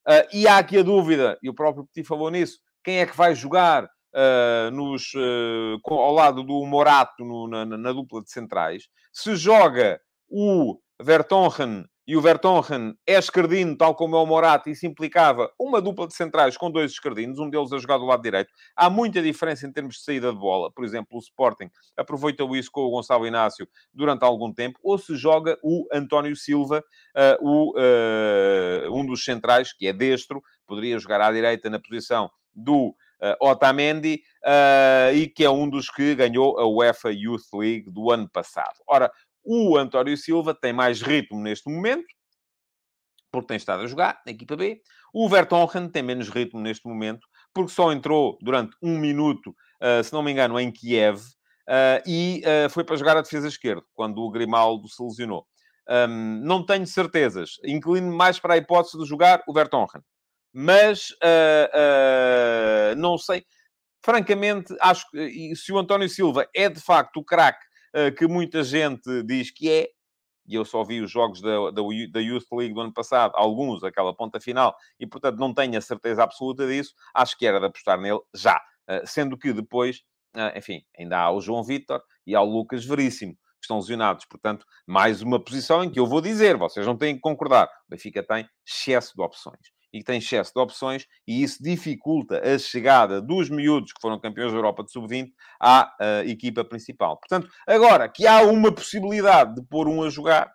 [0.08, 3.16] Uh, e há aqui a dúvida, e o próprio Petit falou nisso, quem é que
[3.16, 8.88] vai jogar uh, nos, uh, ao lado do Morato no, na, na, dupla de centrais?
[9.12, 14.84] Se joga o Vertonghen e o Vertonghen é escardino, tal como é o Morato, isso
[14.84, 18.50] implicava uma dupla de centrais com dois escardinos, um deles a jogar do lado direito.
[18.74, 20.72] Há muita diferença em termos de saída de bola.
[20.72, 25.14] Por exemplo, o Sporting aproveitou isso com o Gonçalo Inácio durante algum tempo, ou se
[25.14, 26.82] joga o António Silva,
[27.16, 32.28] uh, o, uh, um dos centrais, que é destro, poderia jogar à direita na posição
[32.52, 37.90] do uh, Otamendi, uh, e que é um dos que ganhou a UEFA Youth League
[37.90, 38.74] do ano passado.
[38.86, 39.10] Ora,
[39.44, 42.06] o António Silva tem mais ritmo neste momento,
[43.32, 44.80] porque tem estado a jogar na equipa B.
[45.14, 50.12] O Vertonghen tem menos ritmo neste momento, porque só entrou durante um minuto, uh, se
[50.12, 51.20] não me engano, em Kiev,
[52.04, 55.46] e foi para jogar a defesa esquerda, quando o Grimaldo se lesionou.
[55.88, 57.58] Um, não tenho certezas.
[57.64, 60.02] Inclino mais para a hipótese de jogar o Vertonghen.
[60.52, 61.14] Mas
[62.96, 63.44] não sei.
[64.02, 68.62] Francamente, acho que se o António Silva é de facto o craque eh, que muita
[68.62, 69.88] gente diz que é,
[70.46, 71.82] e eu só vi os jogos da, da,
[72.12, 75.80] da, Youth League do ano passado, alguns, aquela ponta final, e portanto não tenho a
[75.80, 78.60] certeza absoluta disso, acho que era de apostar nele já.
[79.04, 80.02] Sendo que depois,
[80.56, 84.24] enfim, ainda há o João Vitor e há o Lucas Veríssimo, que estão lesionados.
[84.24, 87.66] Portanto, mais uma posição em que eu vou dizer, vocês não têm que concordar.
[87.86, 89.60] O Benfica tem excesso de opções
[89.92, 94.52] e tem excesso de opções, e isso dificulta a chegada dos miúdos que foram campeões
[94.52, 97.16] da Europa de Sub-20 à uh, equipa principal.
[97.18, 100.52] Portanto, agora que há uma possibilidade de pôr um a jogar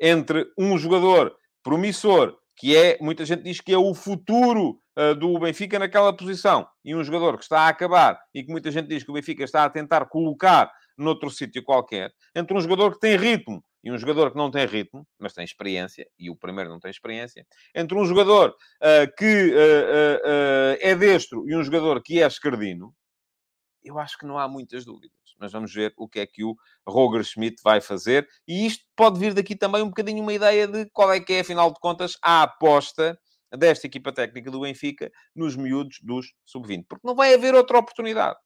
[0.00, 5.38] entre um jogador promissor, que é, muita gente diz que é o futuro uh, do
[5.38, 9.02] Benfica naquela posição, e um jogador que está a acabar e que muita gente diz
[9.02, 13.16] que o Benfica está a tentar colocar noutro sítio qualquer, entre um jogador que tem
[13.16, 16.80] ritmo e um jogador que não tem ritmo, mas tem experiência, e o primeiro não
[16.80, 22.22] tem experiência, entre um jogador uh, que uh, uh, é destro e um jogador que
[22.22, 22.94] é escardino,
[23.84, 25.12] eu acho que não há muitas dúvidas.
[25.38, 26.56] Mas vamos ver o que é que o
[26.88, 28.26] Roger Schmidt vai fazer.
[28.48, 31.40] E isto pode vir daqui também um bocadinho uma ideia de qual é que é,
[31.40, 33.18] afinal de contas, a aposta
[33.52, 36.86] desta equipa técnica do Benfica nos miúdos dos sub-20.
[36.88, 38.38] Porque não vai haver outra oportunidade.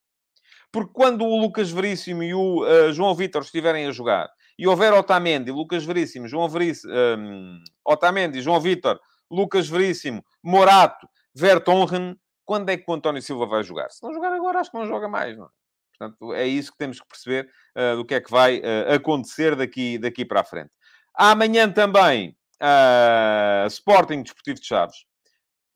[0.72, 4.92] Porque quando o Lucas Veríssimo e o uh, João Vitor estiverem a jogar e houver
[4.92, 8.99] Otamendi, Lucas Veríssimo, João Veríssimo, um, Otamendi, João Vitor,
[9.31, 13.90] Lucas Veríssimo, Morato, Vertonghen, quando é que o António Silva vai jogar?
[13.90, 15.49] Se não jogar agora, acho que não joga mais, não é?
[15.97, 19.57] Portanto, é isso que temos que perceber uh, do que é que vai uh, acontecer
[19.57, 20.71] daqui, daqui para a frente.
[21.14, 25.05] Amanhã também, uh, Sporting Desportivo de Chaves.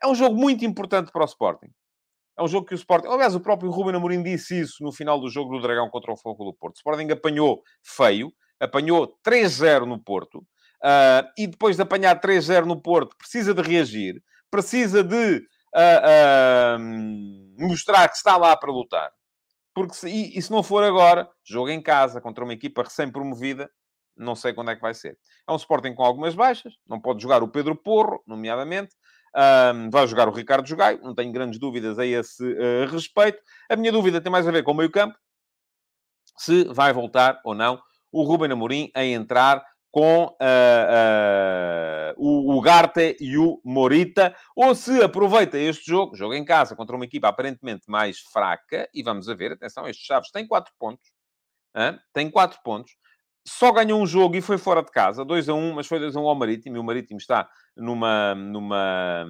[0.02, 1.70] É um jogo muito importante para o Sporting.
[2.38, 3.08] É um jogo que o Sporting...
[3.08, 6.16] Aliás, o próprio Ruben Amorim disse isso no final do jogo do Dragão contra o
[6.16, 6.76] Fogo do Porto.
[6.76, 12.80] O Sporting apanhou feio, apanhou 3-0 no Porto, uh, e depois de apanhar 3-0 no
[12.80, 15.38] Porto, precisa de reagir, precisa de
[15.74, 16.78] uh,
[17.58, 19.10] mostrar que está lá para lutar.
[19.74, 23.68] Porque se, e, e se não for agora, jogo em casa contra uma equipa recém-promovida,
[24.16, 25.18] não sei quando é que vai ser.
[25.48, 28.94] É um Sporting com algumas baixas, não pode jogar o Pedro Porro, nomeadamente,
[29.34, 33.42] um, vai jogar o Ricardo Jogai, não tenho grandes dúvidas a esse uh, respeito.
[33.68, 35.18] A minha dúvida tem mais a ver com o meio-campo,
[36.36, 37.80] se vai voltar ou não
[38.12, 45.02] o Ruben Amorim a entrar com uh, uh, o Ugarte e o Morita, ou se
[45.02, 49.34] aproveita este jogo, jogo em casa, contra uma equipa aparentemente mais fraca, e vamos a
[49.34, 51.12] ver, atenção, estes Chaves têm 4 pontos,
[51.76, 51.98] hein?
[52.10, 52.92] tem 4 pontos,
[53.46, 56.16] só ganhou um jogo e foi fora de casa, 2 a 1, mas foi 2
[56.16, 57.46] a 1 ao Marítimo, e o Marítimo está
[57.76, 59.26] numa, numa,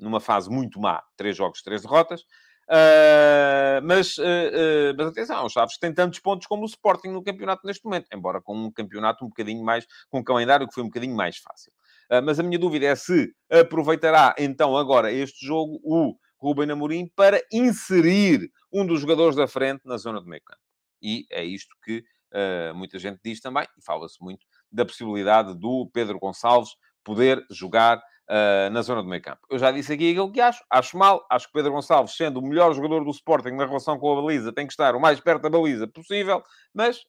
[0.00, 2.24] numa fase muito má, três jogos, três derrotas.
[2.68, 7.22] Uh, mas, uh, uh, mas atenção, os Chaves têm tantos pontos como o Sporting no
[7.22, 10.82] campeonato neste momento, embora com um campeonato um bocadinho mais, com um calendário que foi
[10.82, 11.72] um bocadinho mais fácil.
[12.24, 17.40] mas a minha dúvida é se aproveitará então agora este jogo o Ruben Amorim para
[17.52, 20.60] inserir um dos jogadores da frente na zona do meio campo.
[21.00, 22.04] E é isto que
[22.74, 26.70] muita gente diz também, e fala-se muito, da possibilidade do Pedro Gonçalves
[27.04, 29.40] poder jogar uh, na zona do meio campo.
[29.50, 30.62] Eu já disse aqui aquilo que acho.
[30.70, 31.26] Acho mal.
[31.30, 34.52] Acho que Pedro Gonçalves, sendo o melhor jogador do Sporting na relação com a baliza,
[34.52, 36.42] tem que estar o mais perto da baliza possível.
[36.74, 37.04] Mas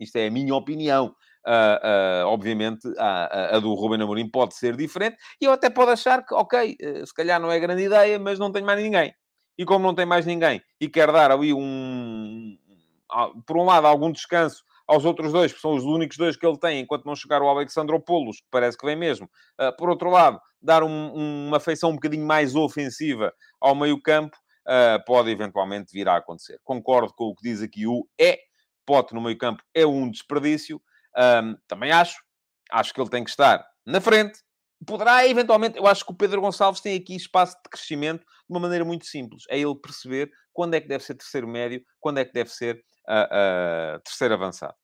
[0.00, 1.14] isto é a minha opinião.
[1.46, 5.16] Uh, uh, obviamente, a, a, do Ruben Amorim pode ser diferente.
[5.40, 8.38] E eu até posso achar que, ok, uh, se calhar não é grande ideia, mas
[8.38, 9.14] não tenho mais ninguém.
[9.58, 12.58] E como não tem mais ninguém e quer dar ali um...
[13.46, 16.58] Por um lado, algum descanso aos outros dois, que são os únicos dois que ele
[16.58, 19.28] tem, enquanto não chegar o Alexandropoulos, que parece que vem mesmo.
[19.60, 25.02] Uh, por outro lado, dar um, uma feição um bocadinho mais ofensiva ao meio-campo, uh,
[25.06, 26.58] pode eventualmente vir a acontecer.
[26.62, 28.38] Concordo com o que diz aqui o é.
[28.86, 30.78] Pote no meio-campo é um desperdício.
[31.66, 32.22] Também acho.
[32.70, 34.40] Acho que ele tem que estar na frente.
[34.86, 38.60] Poderá, eventualmente, eu acho que o Pedro Gonçalves tem aqui espaço de crescimento de uma
[38.60, 39.44] maneira muito simples.
[39.48, 42.84] É ele perceber quando é que deve ser terceiro médio, quando é que deve ser
[43.06, 44.74] a, terceiro avançado.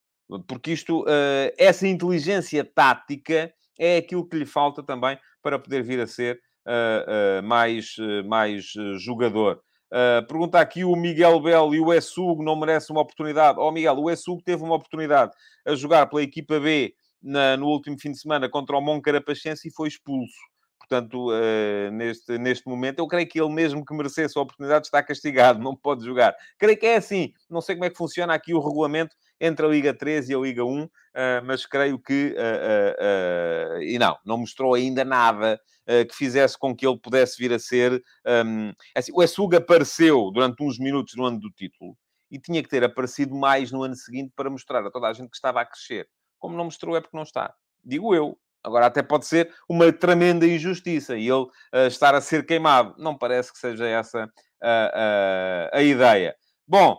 [0.46, 6.00] Porque isto, uh, essa inteligência tática é aquilo que lhe falta também para poder vir
[6.00, 9.60] a ser uh, uh, mais, mais jogador.
[9.92, 13.58] Uh, pergunta aqui o Miguel Bell e o Essugo não merecem uma oportunidade.
[13.58, 15.32] Ó oh, Miguel, o Essugo teve uma oportunidade
[15.66, 19.72] a jogar pela equipa B na, no último fim de semana contra o Moncarapachense e
[19.72, 20.38] foi expulso.
[20.80, 25.02] Portanto, uh, neste, neste momento, eu creio que ele mesmo que merecesse a oportunidade está
[25.02, 26.34] castigado, não pode jogar.
[26.58, 27.32] Creio que é assim.
[27.48, 30.38] Não sei como é que funciona aqui o regulamento entre a Liga 3 e a
[30.38, 32.34] Liga 1, uh, eh, mas creio que...
[32.36, 35.60] Uh, e não, não mostrou ainda nada
[36.08, 37.92] que fizesse com que ele pudesse vir a ser...
[38.24, 41.96] Um, ehm, assim, o Essuga apareceu durante uns minutos no ano do título
[42.30, 45.30] e tinha que ter aparecido mais no ano seguinte para mostrar a toda a gente
[45.30, 46.08] que estava a crescer.
[46.38, 47.52] Como não mostrou é porque não está.
[47.84, 52.44] Digo eu, Agora, até pode ser uma tremenda injustiça e ele uh, estar a ser
[52.44, 52.94] queimado.
[52.98, 56.34] Não parece que seja essa uh, uh, a ideia.
[56.66, 56.98] Bom,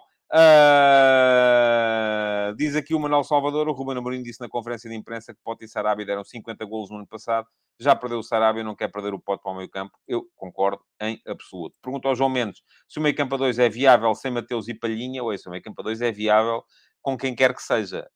[2.58, 5.66] diz aqui o Manuel Salvador, o Ruben Amorim disse na conferência de imprensa que Pote
[5.66, 7.48] e Sarabia deram 50 golos no ano passado.
[7.80, 9.98] Já perdeu o Sarabia, não quer perder o Pote para o meio campo.
[10.08, 11.76] Eu concordo em absoluto.
[11.82, 14.74] Pergunto ao João Mendes se o meio campo a 2 é viável sem Mateus e
[14.74, 16.64] Palhinha ou se o meio campo a 2 é viável
[17.02, 18.08] com quem quer que seja.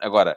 [0.00, 0.36] Agora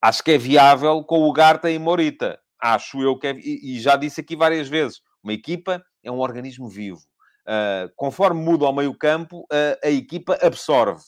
[0.00, 2.38] Acho que é viável com o Garta e Morita.
[2.60, 3.32] Acho eu que é...
[3.38, 7.00] E, já disse aqui várias vezes, uma equipa é um organismo vivo.
[7.46, 11.02] Uh, conforme muda ao meio campo, uh, a equipa absorve.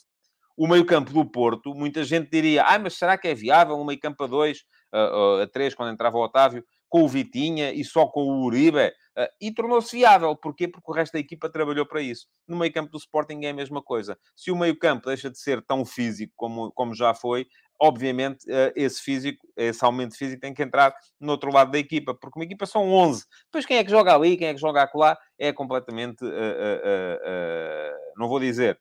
[0.56, 3.84] O meio campo do Porto, muita gente diria, ah, mas será que é viável um
[3.84, 4.58] meio campo a dois,
[4.92, 8.92] uh, a três, quando entrava o Otávio, com o Vitinha e só com o Uribe?
[9.40, 10.36] e tornou-se viável.
[10.36, 10.68] Porquê?
[10.68, 12.28] Porque o resto da equipa trabalhou para isso.
[12.46, 14.16] No meio campo do Sporting é a mesma coisa.
[14.36, 17.48] Se o meio campo deixa de ser tão físico como, como já foi,
[17.80, 22.14] obviamente, eh, esse físico, esse aumento físico tem que entrar no outro lado da equipa,
[22.14, 23.24] porque uma equipa são 11.
[23.44, 26.30] Depois, quem é que joga ali, quem é que joga acolá, é completamente, uh, uh,
[26.30, 28.78] uh, não vou dizer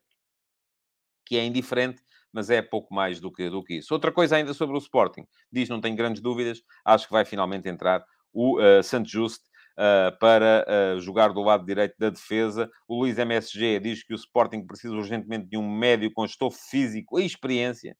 [1.24, 3.92] que é indiferente, mas é pouco mais do que, do que isso.
[3.92, 5.26] Outra coisa ainda sobre o Sporting.
[5.52, 9.42] Diz, não tenho grandes dúvidas, acho que vai finalmente entrar o uh, Santos Just
[9.78, 12.70] uh, para uh, jogar do lado direito da defesa.
[12.86, 17.18] O Luís MSG diz que o Sporting precisa urgentemente de um médio com estofo físico
[17.18, 17.96] e experiência.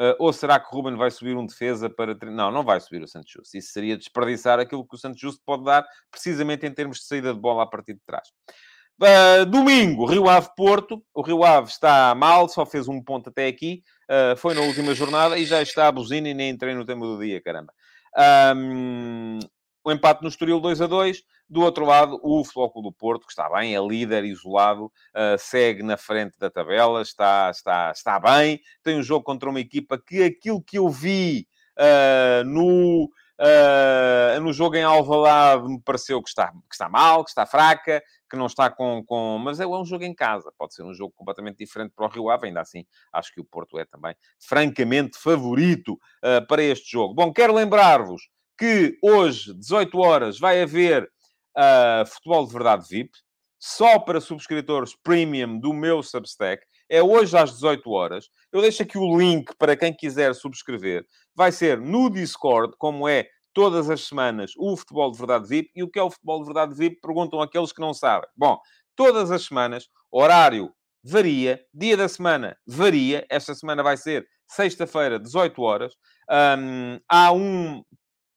[0.00, 2.16] Uh, ou será que Ruben vai subir um defesa para...
[2.30, 3.58] Não, não vai subir o Santos Justo.
[3.58, 7.34] Isso seria desperdiçar aquilo que o Santos Justo pode dar, precisamente em termos de saída
[7.34, 8.26] de bola a partir de trás.
[8.98, 11.04] Uh, domingo, Rio Ave Porto.
[11.12, 13.82] O Rio Ave está mal, só fez um ponto até aqui.
[14.10, 17.04] Uh, foi na última jornada e já está a buzina e nem entrei no tema
[17.04, 17.72] do dia, caramba.
[18.56, 19.38] Um,
[19.84, 21.22] o empate no Estoril 2 a 2.
[21.48, 25.82] Do outro lado, o Futebol do Porto, que está bem, é líder isolado, uh, segue
[25.82, 28.60] na frente da tabela, está, está, está bem.
[28.84, 33.06] Tem um jogo contra uma equipa que aquilo que eu vi uh, no,
[33.40, 38.00] uh, no jogo em Alvalade me pareceu que está, que está mal, que está fraca,
[38.30, 39.36] que não está com, com...
[39.42, 40.52] Mas é um jogo em casa.
[40.56, 42.46] Pode ser um jogo completamente diferente para o Rio Ave.
[42.46, 45.98] Ainda assim, acho que o Porto é também francamente favorito
[46.46, 47.12] para este jogo.
[47.12, 51.10] Bom, quero lembrar-vos que hoje, 18 horas, vai haver
[51.56, 53.10] uh, Futebol de Verdade VIP,
[53.58, 56.62] só para subscritores premium do meu Substack.
[56.86, 58.28] É hoje às 18 horas.
[58.52, 61.06] Eu deixo aqui o link para quem quiser subscrever.
[61.34, 65.70] Vai ser no Discord, como é todas as semanas, o Futebol de Verdade VIP.
[65.74, 67.00] E o que é o Futebol de Verdade VIP?
[67.00, 68.28] Perguntam aqueles que não sabem.
[68.36, 68.58] Bom,
[68.94, 70.70] todas as semanas, horário
[71.02, 71.64] varia.
[71.72, 73.24] Dia da semana, varia.
[73.30, 75.94] Esta semana vai ser sexta-feira, 18 horas.
[76.30, 77.82] Um, há um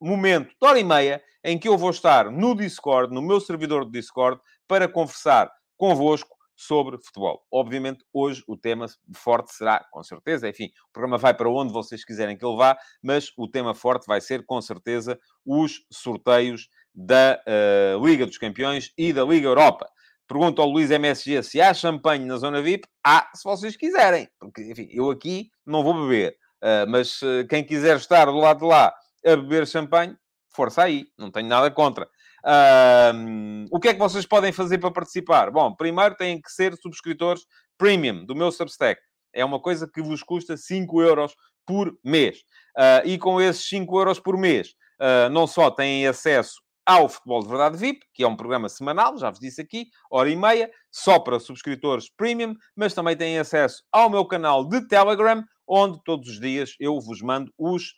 [0.05, 3.85] momento, de hora e meia, em que eu vou estar no Discord, no meu servidor
[3.85, 7.43] de Discord, para conversar convosco sobre futebol.
[7.51, 8.85] Obviamente, hoje o tema
[9.15, 12.77] forte será, com certeza, enfim, o programa vai para onde vocês quiserem que ele vá,
[13.01, 18.91] mas o tema forte vai ser, com certeza, os sorteios da uh, Liga dos Campeões
[18.97, 19.89] e da Liga Europa.
[20.27, 22.87] Pergunto ao Luís MSG se há champanhe na zona VIP.
[23.03, 24.29] Há, se vocês quiserem.
[24.39, 26.37] Porque, enfim, eu aqui não vou beber.
[26.63, 28.93] Uh, mas uh, quem quiser estar do lado de lá
[29.25, 30.15] a beber champanhe,
[30.55, 31.05] força aí.
[31.17, 32.05] Não tenho nada contra.
[32.45, 35.49] Uh, o que é que vocês podem fazer para participar?
[35.49, 37.45] Bom, primeiro têm que ser subscritores
[37.77, 39.01] premium do meu Substack.
[39.33, 41.33] É uma coisa que vos custa 5 euros
[41.65, 42.39] por mês.
[42.77, 44.69] Uh, e com esses 5 euros por mês,
[44.99, 49.17] uh, não só têm acesso ao Futebol de Verdade VIP, que é um programa semanal,
[49.17, 53.83] já vos disse aqui, hora e meia, só para subscritores premium, mas também têm acesso
[53.91, 57.93] ao meu canal de Telegram, onde todos os dias eu vos mando os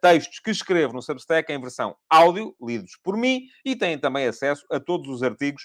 [0.00, 4.64] textos que escrevo no Substack em versão áudio, lidos por mim, e têm também acesso
[4.70, 5.62] a todos os artigos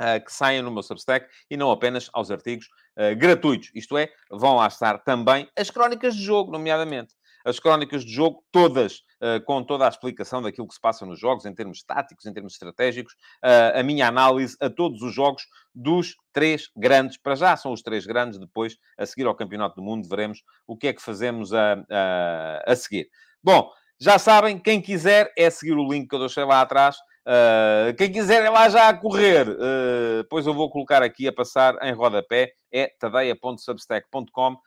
[0.00, 2.66] uh, que saem no meu Substack e não apenas aos artigos
[2.98, 3.70] uh, gratuitos.
[3.74, 8.42] Isto é, vão lá estar também as crónicas de jogo, nomeadamente as crónicas de jogo,
[8.50, 9.02] todas
[9.46, 12.54] com toda a explicação daquilo que se passa nos jogos, em termos táticos, em termos
[12.54, 13.14] estratégicos,
[13.44, 15.42] uh, a minha análise a todos os jogos
[15.74, 17.16] dos três grandes.
[17.16, 20.76] Para já são os três grandes, depois, a seguir ao Campeonato do Mundo, veremos o
[20.76, 23.08] que é que fazemos a, a, a seguir.
[23.42, 23.70] Bom,
[24.00, 26.96] já sabem, quem quiser é seguir o link que eu deixei lá atrás.
[27.26, 31.32] Uh, quem quiser é lá já a correr, uh, pois eu vou colocar aqui a
[31.32, 34.58] passar em rodapé, é tadeia.substack.com uh,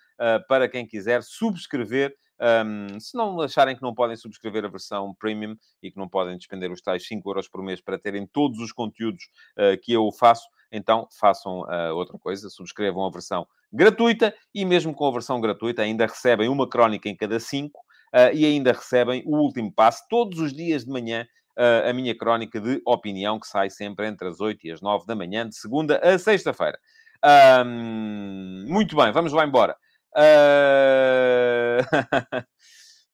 [0.47, 5.55] para quem quiser subscrever um, se não acharem que não podem subscrever a versão premium
[5.81, 8.71] e que não podem despender os tais 5 euros por mês para terem todos os
[8.71, 9.23] conteúdos
[9.57, 14.93] uh, que eu faço, então façam uh, outra coisa, subscrevam a versão gratuita e mesmo
[14.93, 17.83] com a versão gratuita ainda recebem uma crónica em cada 5 uh,
[18.13, 21.27] ah, e ainda recebem o último passo todos os dias de manhã.
[21.89, 25.15] a minha crónica de opinião que sai sempre entre as 8 e as 9 da
[25.15, 26.77] manhã, de segunda a sexta-feira.
[27.65, 29.75] Um, muito bem, vamos lá embora.
[30.15, 31.81] Uh...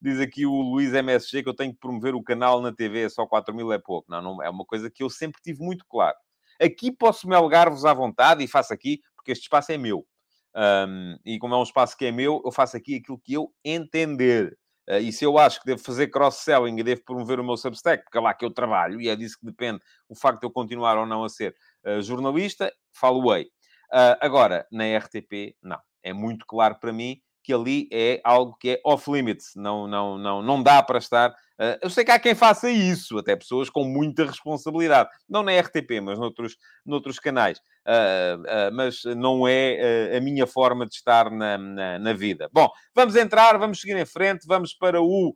[0.04, 3.26] Diz aqui o Luís MSG que eu tenho que promover o canal na TV, só
[3.26, 4.12] 4 mil é pouco.
[4.12, 6.18] Não, não, é uma coisa que eu sempre tive muito claro.
[6.62, 10.06] Aqui posso-me alegar-vos à vontade e faço aqui, porque este espaço é meu.
[10.54, 13.50] Um, e como é um espaço que é meu, eu faço aqui aquilo que eu
[13.64, 14.58] entender.
[14.90, 18.04] Uh, e se eu acho que devo fazer cross-selling e devo promover o meu Substack,
[18.04, 19.80] porque é lá que eu trabalho, e é disso que depende
[20.10, 23.46] o facto de eu continuar ou não a ser uh, jornalista, falo-ei.
[23.90, 28.72] Uh, agora, na RTP, não é muito claro para mim que ali é algo que
[28.72, 31.30] é off-limits, não, não, não, não dá para estar.
[31.60, 35.52] Uh, eu sei que há quem faça isso, até pessoas com muita responsabilidade, não na
[35.60, 41.30] RTP, mas noutros, noutros canais, uh, uh, mas não é a minha forma de estar
[41.30, 42.50] na, na, na, vida.
[42.52, 45.34] Bom, vamos entrar, vamos seguir em frente, vamos para o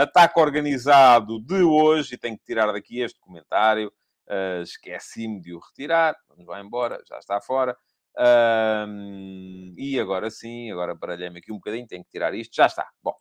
[0.00, 3.92] ataque organizado de hoje, e tenho que tirar daqui este comentário,
[4.62, 7.76] esqueci-me de o retirar, vamos lá embora, já está fora.
[8.18, 12.88] Um, e agora sim, agora baralhei-me aqui um bocadinho, tenho que tirar isto, já está.
[13.02, 13.14] Bom,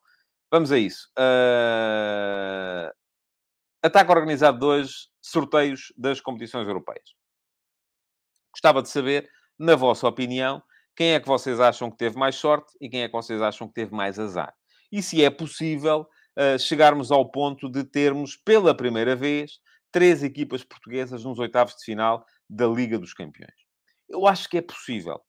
[0.51, 1.09] vamos a isso.
[1.17, 2.91] Uh,
[3.81, 7.15] ataque organizado de hoje, sorteios das competições europeias.
[8.53, 10.61] Gostava de saber, na vossa opinião,
[10.95, 13.67] quem é que vocês acham que teve mais sorte e quem é que vocês acham
[13.67, 14.53] que teve mais azar.
[14.91, 16.05] E se é possível
[16.37, 21.85] uh, chegarmos ao ponto de termos, pela primeira vez, três equipas portuguesas nos oitavos de
[21.85, 23.60] final da Liga dos Campeões.
[24.11, 25.21] Eu acho que é possível.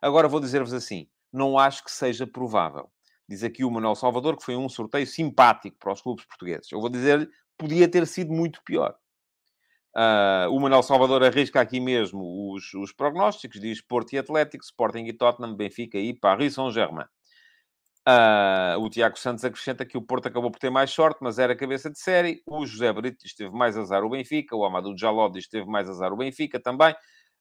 [0.00, 2.90] Agora vou dizer-vos assim: não acho que seja provável.
[3.28, 6.70] Diz aqui o Manuel Salvador que foi um sorteio simpático para os clubes portugueses.
[6.70, 8.94] Eu vou dizer-lhe, podia ter sido muito pior.
[9.94, 15.04] Uh, o Manuel Salvador arrisca aqui mesmo os, os prognósticos, diz Porto e Atlético, Sporting
[15.04, 17.04] e Tottenham, Benfica e Paris Saint-Germain.
[18.08, 21.54] Uh, o Tiago Santos acrescenta que o Porto acabou por ter mais sorte, mas era
[21.54, 22.42] cabeça de série.
[22.46, 24.56] O José Brito diz que teve mais azar o Benfica.
[24.56, 26.94] O Amadou Jaló diz que teve mais azar o Benfica também.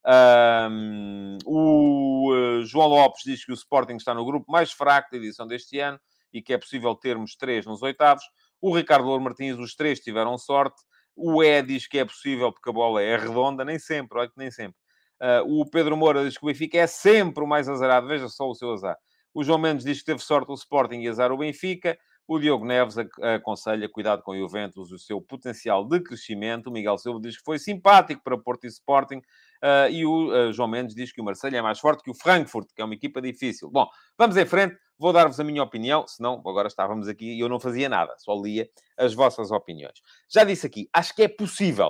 [0.04, 5.18] Um, o uh, João Lopes diz que o Sporting está no grupo mais fraco da
[5.18, 6.00] edição deste ano
[6.34, 8.24] e que é possível termos três nos oitavos.
[8.60, 10.82] O Ricardo Louro Martins, os três tiveram sorte.
[11.16, 14.38] O E diz que é possível porque a bola é redonda, nem sempre, olha que
[14.38, 14.78] nem sempre.
[15.22, 18.50] Uh, o Pedro Moura diz que o Benfica é sempre o mais azarado, veja só
[18.50, 18.98] o seu azar.
[19.34, 21.98] O João Mendes diz que teve sorte o Sporting e azar o Benfica.
[22.34, 22.96] O Diogo Neves
[23.36, 26.68] aconselha cuidado com o Juventus, o seu potencial de crescimento.
[26.68, 29.18] O Miguel Silva diz que foi simpático para Porto e Sporting.
[29.18, 32.14] Uh, e o uh, João Mendes diz que o Marseille é mais forte que o
[32.14, 33.70] Frankfurt, que é uma equipa difícil.
[33.70, 33.86] Bom,
[34.18, 34.78] vamos em frente.
[34.98, 38.34] Vou dar-vos a minha opinião, senão agora estávamos aqui e eu não fazia nada, só
[38.34, 40.00] lia as vossas opiniões.
[40.34, 41.90] Já disse aqui, acho que é possível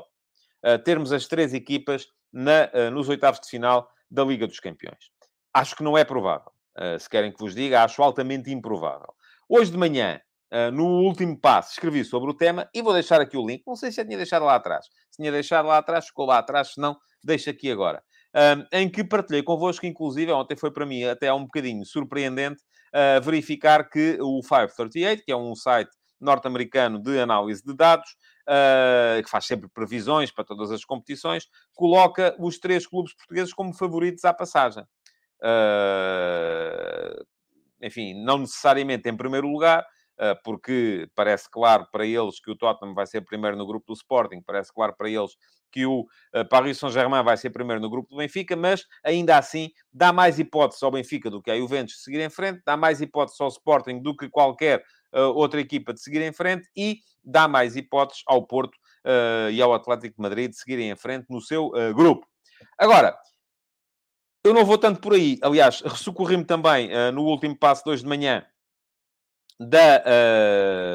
[0.66, 5.12] uh, termos as três equipas na, nos oitavos de final da Liga dos Campeões.
[5.54, 6.52] Acho que não é provável.
[7.00, 9.14] Se querem que vos diga, acho altamente improvável.
[9.48, 10.20] Hoje de manhã,
[10.52, 13.64] uh, no último passo, escrevi sobre o tema e vou deixar aqui o link.
[13.66, 14.86] Não sei se já tinha deixado lá atrás.
[15.10, 16.74] Se tinha deixado lá atrás, ficou lá atrás.
[16.74, 18.04] Se não, deixo aqui agora.
[18.36, 22.62] Uh, em que partilhei convosco, inclusive, ontem foi para mim até um bocadinho surpreendente
[23.24, 25.90] verificar que o 538, que é um site
[26.20, 28.10] norte-americano de análise de dados,
[28.48, 33.74] uh, que faz sempre previsões para todas as competições, coloca os três clubes portugueses como
[33.74, 34.84] favoritos à passagem.
[35.42, 37.26] Uh,
[37.82, 39.86] enfim, não necessariamente em primeiro lugar, uh,
[40.44, 44.42] porque parece claro para eles que o Tottenham vai ser primeiro no grupo do Sporting,
[44.42, 45.32] parece claro para eles
[45.72, 46.06] que o
[46.50, 50.84] Paris Saint-Germain vai ser primeiro no grupo do Benfica, mas ainda assim dá mais hipótese
[50.84, 54.16] ao Benfica do que a Juventus seguir em frente, dá mais hipótese ao Sporting do
[54.16, 54.84] que qualquer
[55.34, 58.78] outra equipa de seguir em frente e dá mais hipóteses ao Porto
[59.52, 62.28] e ao Atlético de Madrid de seguirem em frente no seu grupo.
[62.78, 63.18] Agora,
[64.44, 65.38] eu não vou tanto por aí.
[65.42, 68.46] Aliás, socorri-me também no último passo de hoje de manhã
[69.70, 70.04] da,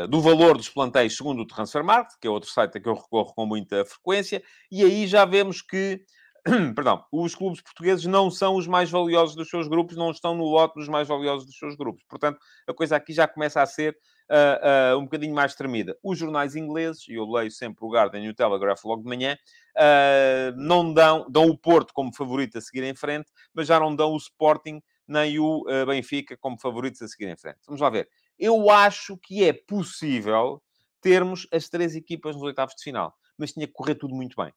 [0.05, 2.95] uh, do valor dos plantéis segundo o Transfermarkt, que é outro site a que eu
[2.95, 6.05] recorro com muita frequência, e aí já vemos que
[6.75, 10.45] perdão, os clubes portugueses não são os mais valiosos dos seus grupos, não estão no
[10.45, 12.05] lote dos mais valiosos dos seus grupos.
[12.09, 12.39] Portanto,
[12.69, 13.97] a coisa aqui já começa a ser
[14.31, 15.97] uh, uh, um bocadinho mais tremida.
[16.05, 19.37] Os jornais ingleses, e eu leio sempre o Guardian e o Telegraph logo de manhã,
[19.77, 23.95] uh, não dão, dão o Porto como favorito a seguir em frente, mas já não
[23.95, 27.59] dão o Sporting nem o Benfica como favoritos a seguir em frente.
[27.67, 28.09] Vamos lá ver.
[28.39, 30.62] Eu acho que é possível
[31.01, 34.53] termos as três equipas nos oitavos de final, mas tinha que correr tudo muito bem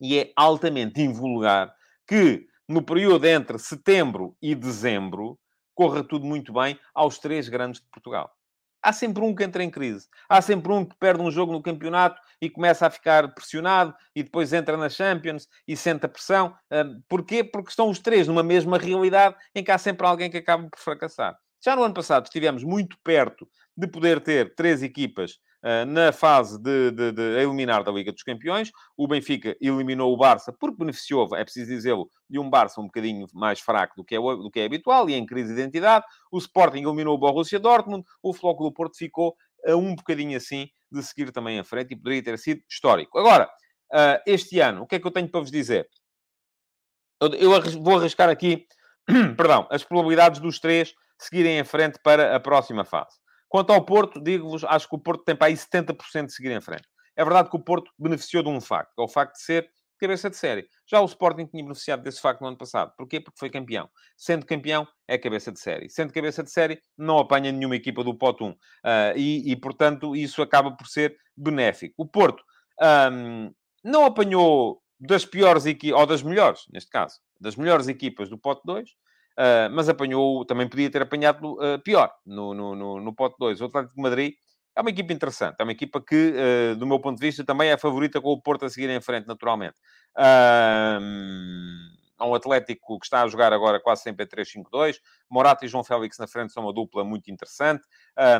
[0.00, 1.74] e é altamente invulgar
[2.06, 5.38] que no período entre setembro e dezembro
[5.74, 8.30] corra tudo muito bem aos três grandes de Portugal.
[8.82, 10.06] Há sempre um que entra em crise.
[10.28, 14.22] Há sempre um que perde um jogo no campeonato e começa a ficar pressionado e
[14.22, 16.54] depois entra na Champions e sente a pressão.
[17.08, 17.42] Porquê?
[17.42, 20.78] Porque estão os três numa mesma realidade em que há sempre alguém que acaba por
[20.78, 21.34] fracassar.
[21.64, 26.60] Já no ano passado estivemos muito perto de poder ter três equipas uh, na fase
[26.60, 28.70] de, de, de, eliminar da Liga dos Campeões.
[28.94, 33.26] O Benfica eliminou o Barça porque beneficiou, é preciso dizê-lo, de um Barça um bocadinho
[33.32, 36.04] mais fraco do que, é, do que é habitual e em crise de identidade.
[36.30, 38.04] O Sporting eliminou o Borussia Dortmund.
[38.22, 39.34] O Floco do Porto ficou
[39.66, 43.18] a um bocadinho assim de seguir também à frente e poderia ter sido histórico.
[43.18, 43.46] Agora,
[43.90, 45.88] uh, este ano, o que é que eu tenho para vos dizer?
[47.40, 47.50] Eu
[47.80, 48.66] vou arriscar aqui,
[49.34, 50.92] perdão, as probabilidades dos três
[51.24, 53.16] seguirem em frente para a próxima fase.
[53.48, 56.60] Quanto ao Porto, digo-vos, acho que o Porto tem para aí 70% de seguir em
[56.60, 56.84] frente.
[57.16, 59.70] É verdade que o Porto beneficiou de um facto, que é o facto de ser
[60.00, 60.66] cabeça de série.
[60.86, 62.92] Já o Sporting tinha beneficiado desse facto no ano passado.
[62.96, 63.20] Porquê?
[63.20, 63.88] Porque foi campeão.
[64.16, 65.88] Sendo campeão, é cabeça de série.
[65.88, 68.50] Sendo cabeça de série, não apanha nenhuma equipa do pote 1.
[68.50, 68.56] Uh,
[69.16, 71.94] e, e, portanto, isso acaba por ser benéfico.
[71.96, 72.42] O Porto
[73.12, 73.52] um,
[73.82, 78.62] não apanhou das piores equipas, ou das melhores, neste caso, das melhores equipas do pote
[78.64, 78.90] 2,
[79.38, 83.60] Uh, mas apanhou, também podia ter apanhado uh, pior no, no, no, no pote 2.
[83.60, 84.34] O Atlético de Madrid
[84.76, 87.68] é uma equipa interessante, é uma equipa que, uh, do meu ponto de vista, também
[87.68, 89.74] é a favorita com o Porto a seguir em frente, naturalmente.
[90.16, 95.00] Uh, Há um Atlético que está a jogar agora quase sempre em 3-5-2.
[95.28, 97.82] Morata e João Félix na frente são uma dupla muito interessante.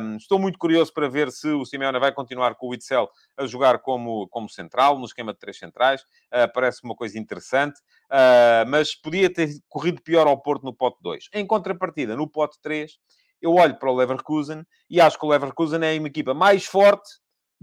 [0.01, 3.45] Um, estou muito curioso para ver se o Simeone vai continuar com o Itzel a
[3.45, 6.01] jogar como, como central, no esquema de três centrais.
[6.01, 7.79] Uh, parece uma coisa interessante.
[8.05, 11.29] Uh, mas podia ter corrido pior ao Porto no pote 2.
[11.33, 12.93] Em contrapartida, no pote 3,
[13.41, 17.09] eu olho para o Leverkusen e acho que o Leverkusen é uma equipa mais forte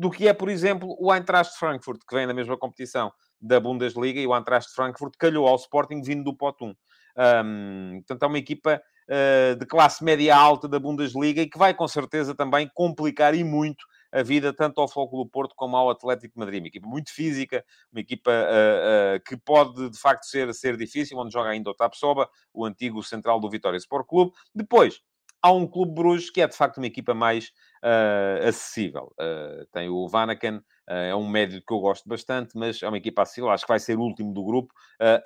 [0.02, 4.20] do que é, por exemplo, o Eintracht Frankfurt, que vem da mesma competição da Bundesliga
[4.20, 6.74] e o Eintracht Frankfurt calhou ao Sporting vindo do pote 1.
[7.16, 11.72] Um, portanto, é uma equipa uh, de classe média alta da Bundesliga e que vai,
[11.72, 16.36] com certeza, também complicar e muito a vida tanto ao do Porto como ao Atlético
[16.36, 16.60] Madrid.
[16.60, 21.16] Uma equipa muito física, uma equipa uh, uh, que pode, de facto, ser, ser difícil,
[21.16, 24.32] onde joga ainda o Tapsoba, o antigo central do Vitória Sport Clube.
[24.52, 25.00] Depois,
[25.42, 27.48] há um Clube Bruges que é, de facto, uma equipa mais
[27.82, 29.12] uh, acessível.
[29.20, 32.96] Uh, tem o Vanaken, uh, é um médio que eu gosto bastante, mas é uma
[32.96, 34.72] equipa acessível, acho que vai ser o último do grupo,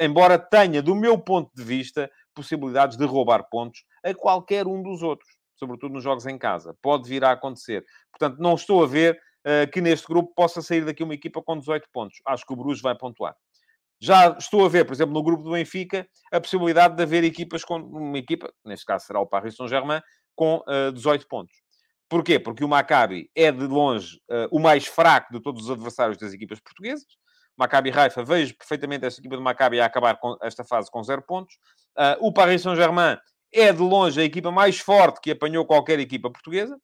[0.00, 5.02] embora tenha, do meu ponto de vista, possibilidades de roubar pontos a qualquer um dos
[5.02, 6.74] outros, sobretudo nos jogos em casa.
[6.80, 7.84] Pode vir a acontecer.
[8.10, 9.20] Portanto, não estou a ver
[9.72, 12.18] que neste grupo possa sair daqui uma equipa com 18 pontos.
[12.26, 13.36] Acho que o Bruges vai pontuar.
[14.00, 17.64] Já estou a ver, por exemplo, no grupo do Benfica, a possibilidade de haver equipas
[17.64, 20.02] com uma equipa, neste caso será o Paris Saint-Germain,
[20.34, 21.56] com uh, 18 pontos.
[22.08, 22.38] Porquê?
[22.38, 26.32] Porque o Maccabi é de longe uh, o mais fraco de todos os adversários das
[26.32, 27.06] equipas portuguesas.
[27.56, 31.22] Maccabi Raifa, vejo perfeitamente esta equipa do Maccabi a acabar com esta fase com zero
[31.22, 31.54] pontos.
[31.96, 33.16] Uh, o Paris Saint-Germain
[33.50, 36.78] é de longe a equipa mais forte que apanhou qualquer equipa portuguesa.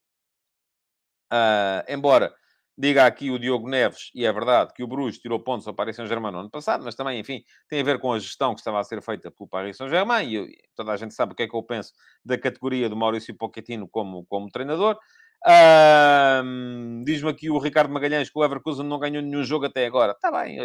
[1.88, 2.34] Embora
[2.76, 5.94] Diga aqui o Diogo Neves, e é verdade, que o Bruges tirou pontos ao Paris
[5.94, 8.80] Saint-Germain no ano passado, mas também, enfim, tem a ver com a gestão que estava
[8.80, 11.54] a ser feita pelo Paris Saint-Germain, e toda a gente sabe o que é que
[11.54, 11.92] eu penso
[12.24, 14.98] da categoria do Maurício Pochettino como, como treinador.
[17.04, 20.12] Diz-me aqui o Ricardo Magalhães que o Leverkusen não ganhou nenhum jogo até agora.
[20.12, 20.58] Está bem,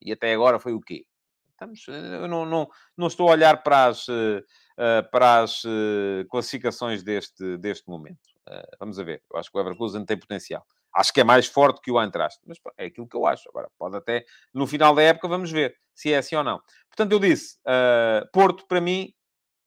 [0.00, 1.04] e até agora foi o quê?
[1.50, 4.42] Estamos, eu não, não, não estou a olhar para as, eh,
[4.78, 8.18] eh, para as eh, classificações deste, deste momento.
[8.80, 9.22] Vamos a ver.
[9.32, 10.66] Eu acho que o Leverkusen tem potencial.
[10.94, 12.38] Acho que é mais forte que o Eintracht.
[12.46, 13.48] Mas é aquilo que eu acho.
[13.48, 14.24] Agora, pode até...
[14.52, 16.60] No final da época, vamos ver se é assim ou não.
[16.88, 17.56] Portanto, eu disse...
[18.32, 19.12] Porto, para mim...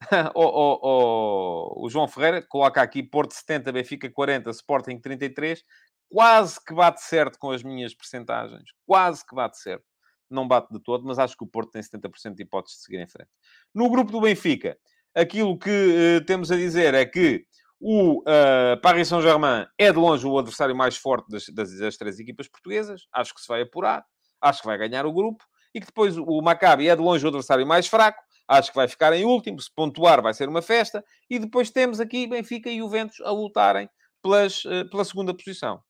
[0.34, 5.62] o, o, João Ferreira coloca aqui Porto 70, Benfica 40, Sporting 33.
[6.08, 8.70] Quase que bate certo com as minhas percentagens.
[8.86, 9.84] Quase que bate certo
[10.30, 12.98] não bate de todo, mas acho que o Porto tem 70% de hipóteses de seguir
[12.98, 13.30] em frente.
[13.74, 14.76] No grupo do Benfica,
[15.14, 17.46] aquilo que uh, temos a dizer é que
[17.80, 22.18] o uh, Paris Saint-Germain é de longe o adversário mais forte das, das, das, três
[22.18, 23.02] equipas portuguesas.
[23.12, 24.04] Acho que se vai apurar,
[24.40, 25.44] acho que vai ganhar o grupo.
[25.74, 28.22] E que depois o Maccabi é de longe o adversário mais fraco.
[28.48, 29.60] Acho que vai ficar em último.
[29.60, 31.04] Se pontuar, vai ser uma festa.
[31.28, 33.88] E depois temos aqui Benfica e Juventus a lutarem
[34.22, 35.82] pelas, uh, pela segunda posição.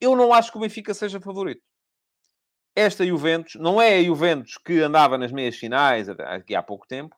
[0.00, 1.62] Eu não acho que o Benfica seja favorito
[2.76, 7.16] esta Juventus não é a Juventus que andava nas meias finais aqui há pouco tempo,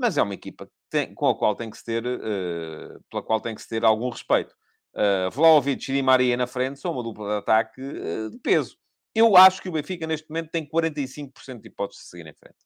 [0.00, 3.40] mas é uma equipa tem, com a qual tem que se ter, uh, pela qual
[3.40, 4.54] tem que se ter algum respeito.
[4.94, 8.76] Uh, Vlaovic e Maria na frente são uma dupla de ataque uh, de peso.
[9.14, 12.58] Eu acho que o Benfica, neste momento, tem 45% de hipóteses de seguir em frente.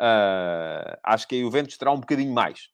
[0.00, 2.68] Uh, acho que a Juventus terá um bocadinho mais.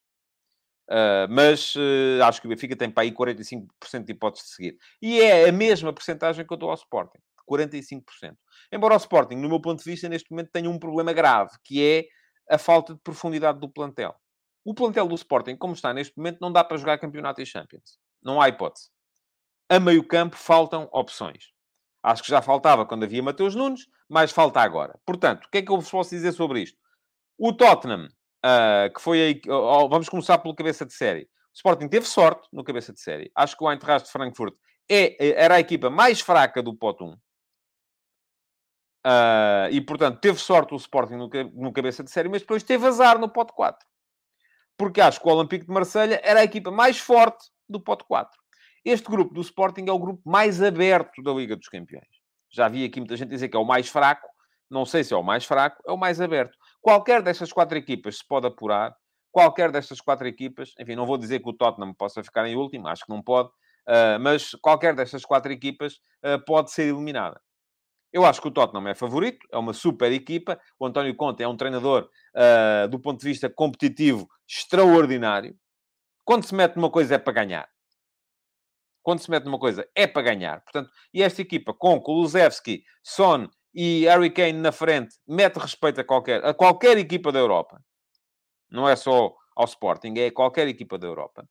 [0.91, 4.79] Uh, mas uh, acho que o Benfica tem para aí 45% de hipóteses de seguir.
[5.01, 7.19] E é a mesma porcentagem que eu dou ao Sporting.
[7.51, 8.03] 45%.
[8.71, 11.83] Embora o Sporting, no meu ponto de vista, neste momento tenha um problema grave, que
[11.83, 12.05] é
[12.51, 14.15] a falta de profundidade do plantel.
[14.65, 17.99] O plantel do Sporting, como está neste momento, não dá para jogar campeonato e Champions.
[18.23, 18.89] Não há hipótese.
[19.69, 21.53] A meio campo faltam opções.
[22.03, 24.99] Acho que já faltava quando havia Mateus Nunes, mas falta agora.
[25.07, 26.79] Portanto, o que é que eu vos posso dizer sobre isto?
[27.39, 29.41] O Tottenham, uh, que foi aí...
[29.47, 31.23] Uh, vamos começar pelo cabeça de série.
[31.23, 33.31] O Sporting teve sorte no cabeça de série.
[33.35, 34.55] Acho que o Eintracht de Frankfurt
[34.89, 37.17] é, era a equipa mais fraca do pote 1.
[39.07, 42.87] Uh, e, portanto, teve sorte o Sporting no, no, cabeça de série, mas depois teve
[42.87, 43.87] azar no pote 4.
[44.79, 48.31] Porque acho que o Olympique de Marselha era a equipa mais forte do pote 4.
[48.85, 52.09] Este grupo do Sporting é o grupo mais aberto da Liga dos Campeões.
[52.51, 54.27] Já vi aqui muita gente dizer que é o mais fraco.
[54.71, 56.57] Não sei se é o mais fraco, é o mais aberto.
[56.81, 58.95] Qualquer destas quatro equipas se pode apurar.
[59.31, 62.87] Qualquer destas quatro equipas, enfim, não vou dizer que o Tottenham possa ficar em último,
[62.87, 65.95] acho que não pode, uh, mas qualquer destas quatro equipas
[66.25, 67.41] uh, pode ser eliminada.
[68.15, 70.61] Eu acho que o Tottenham é favorito, é uma super equipa.
[70.79, 75.59] O António Conte é um treinador, uh, do ponto de vista competitivo, extraordinário.
[76.25, 77.69] Quando se mete numa coisa é para ganhar.
[79.03, 80.61] Quando se mete numa coisa é para ganhar.
[80.61, 86.05] Portanto, e esta equipa com Kulusevski, Son e Harry Kane na frente mete respeito a
[86.05, 87.83] qualquer, a qualquer equipa da Europa.
[88.71, 91.45] Não é só ao Sporting, é a qualquer equipa da Europa.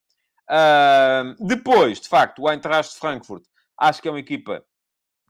[0.49, 3.43] Uh, depois, de facto, o Eintracht de Frankfurt,
[3.78, 4.64] acho que é uma equipa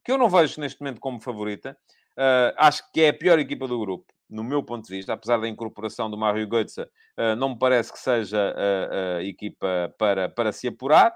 [0.04, 1.78] que eu não vejo neste momento como favorita.
[2.18, 5.40] Uh, acho que é a pior equipa do grupo, no meu ponto de vista, apesar
[5.40, 8.54] da incorporação do Mário Götze, uh, não me parece que seja
[9.18, 11.14] a, equipa para, para se apurar.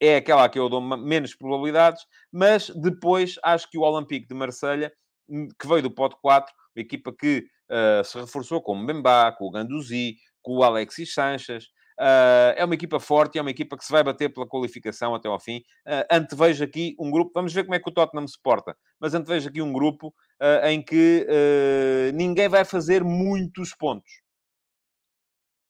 [0.00, 4.34] É aquela a que eu dou menos probabilidades, mas depois acho que o Olympique de
[4.34, 4.92] Marselha,
[5.28, 9.46] hum, que veio do pote 4, equipa que uh, se reforçou com o Mbemba, com
[9.46, 11.66] o Ganduzi, com o Alexis Sanches,
[12.02, 15.28] Uh, é uma equipa forte, é uma equipa que se vai bater pela qualificação até
[15.28, 15.58] ao fim.
[15.86, 19.14] Uh, antevejo aqui um grupo, vamos ver como é que o Tottenham se porta, mas
[19.14, 24.10] antevejo aqui um grupo uh, em que uh, ninguém vai fazer muitos pontos.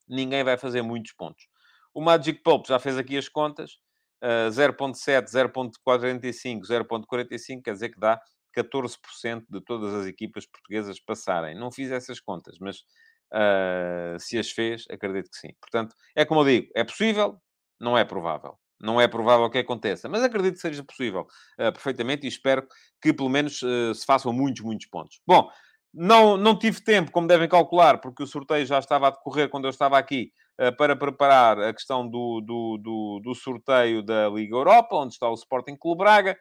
[0.08, 1.46] Ninguém vai fazer muitos pontos.
[1.92, 3.78] O Magic Pulp já fez aqui as contas.
[4.24, 8.20] 0.7, 0.45, 0.45, quer dizer que dá
[8.56, 11.56] 14% de todas as equipas portuguesas passarem.
[11.58, 12.84] Não fiz essas contas, mas
[13.32, 15.54] Uh, se as fez, acredito que sim.
[15.60, 17.38] Portanto, é como eu digo, é possível,
[17.80, 18.58] não é provável.
[18.80, 22.66] Não é provável que aconteça, mas acredito que seja possível uh, perfeitamente e espero
[23.00, 25.20] que pelo menos uh, se façam muitos, muitos pontos.
[25.26, 25.48] Bom,
[25.94, 29.64] não, não tive tempo, como devem calcular, porque o sorteio já estava a decorrer quando
[29.64, 30.32] eu estava aqui,
[30.76, 35.34] para preparar a questão do, do, do, do, sorteio da Liga Europa, onde está o
[35.34, 36.36] Sporting Clube Braga.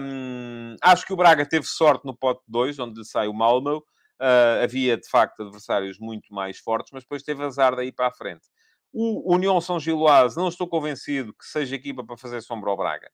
[0.00, 3.82] Um, acho que o Braga teve sorte no pote 2, onde lhe sai o Malmo.
[4.20, 8.12] Uh, havia, de facto, adversários muito mais fortes, mas depois teve azar daí para a
[8.12, 8.46] frente.
[8.92, 13.10] O União São Giloase, não estou convencido que seja equipa para fazer sombra ao Braga.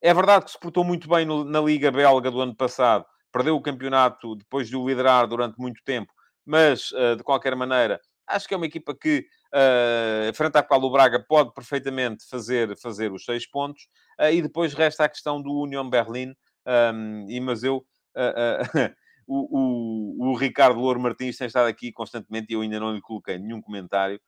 [0.00, 3.56] É verdade que se portou muito bem no, na Liga Belga do ano passado, perdeu
[3.56, 6.12] o campeonato depois de o liderar durante muito tempo,
[6.44, 9.24] mas, uh, de qualquer maneira, Acho que é uma equipa que,
[9.54, 13.84] uh, frente à qual o Braga pode perfeitamente fazer, fazer os seis pontos.
[14.20, 16.34] Uh, e depois resta a questão do Union Berlin.
[16.66, 17.86] Um, e, mas eu...
[18.16, 18.94] Uh,
[19.26, 23.00] o, o, o, Ricardo Louro Martins tem estado aqui constantemente e eu ainda não lhe
[23.00, 24.20] coloquei nenhum comentário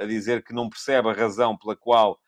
[0.00, 2.18] a dizer que não percebe a razão pela qual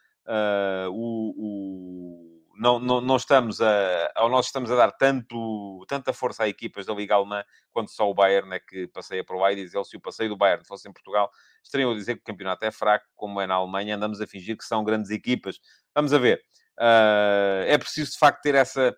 [0.91, 6.49] o, o não, não, não estamos a, nós estamos a dar tanto, tanta força a
[6.49, 9.75] equipas da Liga Alemã, quando só o Bayern é que passeia por lá e diz
[9.75, 11.31] ele, se o passeio do Bayern fosse em Portugal,
[11.65, 14.59] estariam a dizer que o campeonato é fraco, como é na Alemanha, andamos a fingir
[14.59, 15.59] que são grandes equipas.
[15.95, 16.43] Vamos a ver.
[16.79, 18.95] Uh, é preciso, de facto, ter essa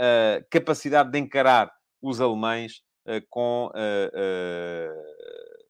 [0.00, 1.70] uh, capacidade de encarar
[2.00, 3.70] os alemães uh, com,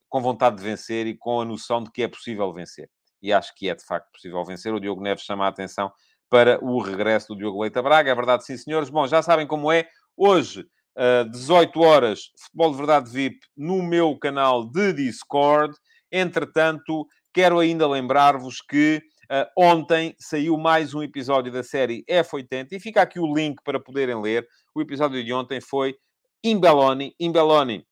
[0.08, 2.88] com vontade de vencer e com a noção de que é possível vencer.
[3.22, 4.72] E acho que é, de facto, possível vencer.
[4.72, 5.92] O Diogo Neves chama a atenção
[6.30, 8.10] para o regresso do Diogo Leite a Braga.
[8.10, 8.88] É verdade, sim, senhores.
[8.88, 9.86] Bom, já sabem como é.
[10.16, 10.64] Hoje,
[10.96, 15.74] uh, 18 horas, Futebol de Verdade VIP no meu canal de Discord.
[16.10, 22.80] Entretanto, quero ainda lembrar-vos que uh, ontem saiu mais um episódio da série F80 e
[22.80, 24.46] fica aqui o link para poderem ler.
[24.74, 25.94] O episódio de ontem foi
[26.42, 27.14] Imbeloni.
[27.20, 27.86] Imbeloni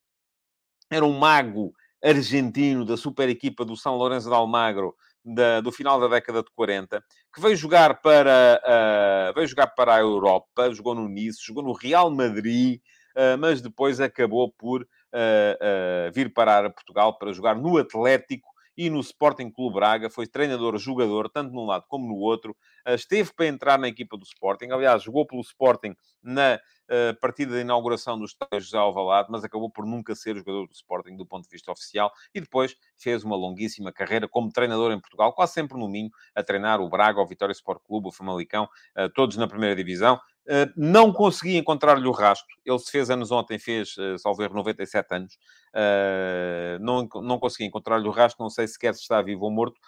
[0.90, 1.72] era um mago
[2.02, 6.50] argentino da super equipa do São Lourenço de Almagro da, do final da década de
[6.54, 7.02] 40,
[7.34, 11.72] que veio jogar para, uh, veio jogar para a Europa, jogou no Nice, jogou no
[11.72, 12.80] Real Madrid,
[13.16, 18.48] uh, mas depois acabou por uh, vir parar a Portugal para jogar no Atlético
[18.78, 22.56] e no Sporting Clube Braga, foi treinador-jogador, tanto num lado como no outro,
[22.86, 27.60] esteve para entrar na equipa do Sporting, aliás, jogou pelo Sporting na uh, partida de
[27.60, 31.42] inauguração do estádio José Alvalade, mas acabou por nunca ser jogador do Sporting do ponto
[31.42, 35.76] de vista oficial e depois fez uma longuíssima carreira como treinador em Portugal, quase sempre
[35.76, 39.48] no Minho, a treinar o Braga, o Vitória Sport Clube, o Famalicão, uh, todos na
[39.48, 40.20] primeira divisão.
[40.48, 42.56] Uh, não consegui encontrar-lhe o rastro.
[42.64, 45.34] Ele se fez anos ontem, fez, uh, salvo erro, 97 anos.
[45.74, 49.78] Uh, não, não consegui encontrar-lhe o rastro, não sei sequer se está vivo ou morto,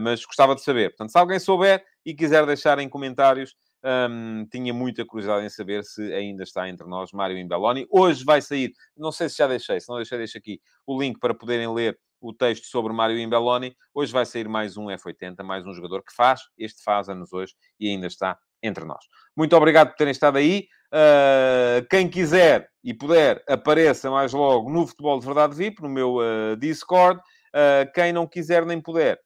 [0.00, 0.88] mas gostava de saber.
[0.88, 3.54] Portanto, se alguém souber e quiser deixar em comentários
[3.84, 7.86] um, tinha muita curiosidade em saber se ainda está entre nós Mário Imbeloni.
[7.90, 11.18] Hoje vai sair, não sei se já deixei, se não deixei, deixo aqui o link
[11.18, 13.76] para poderem ler o texto sobre Mário Imbeloni.
[13.94, 17.54] Hoje vai sair mais um F80, mais um jogador que faz, este faz anos hoje
[17.78, 19.04] e ainda está entre nós.
[19.36, 20.66] Muito obrigado por terem estado aí.
[20.92, 26.16] Uh, quem quiser e puder, apareça mais logo no Futebol de Verdade VIP, no meu
[26.16, 27.20] uh, Discord.
[27.48, 29.18] Uh, quem não quiser nem puder,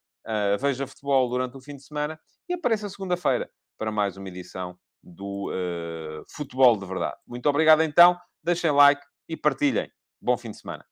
[0.61, 2.19] veja futebol durante o fim de semana
[2.49, 5.51] e apareça segunda-feira para mais uma edição do
[6.31, 7.17] Futebol de Verdade.
[7.27, 9.91] Muito obrigado então, deixem like e partilhem.
[10.21, 10.92] Bom fim de semana.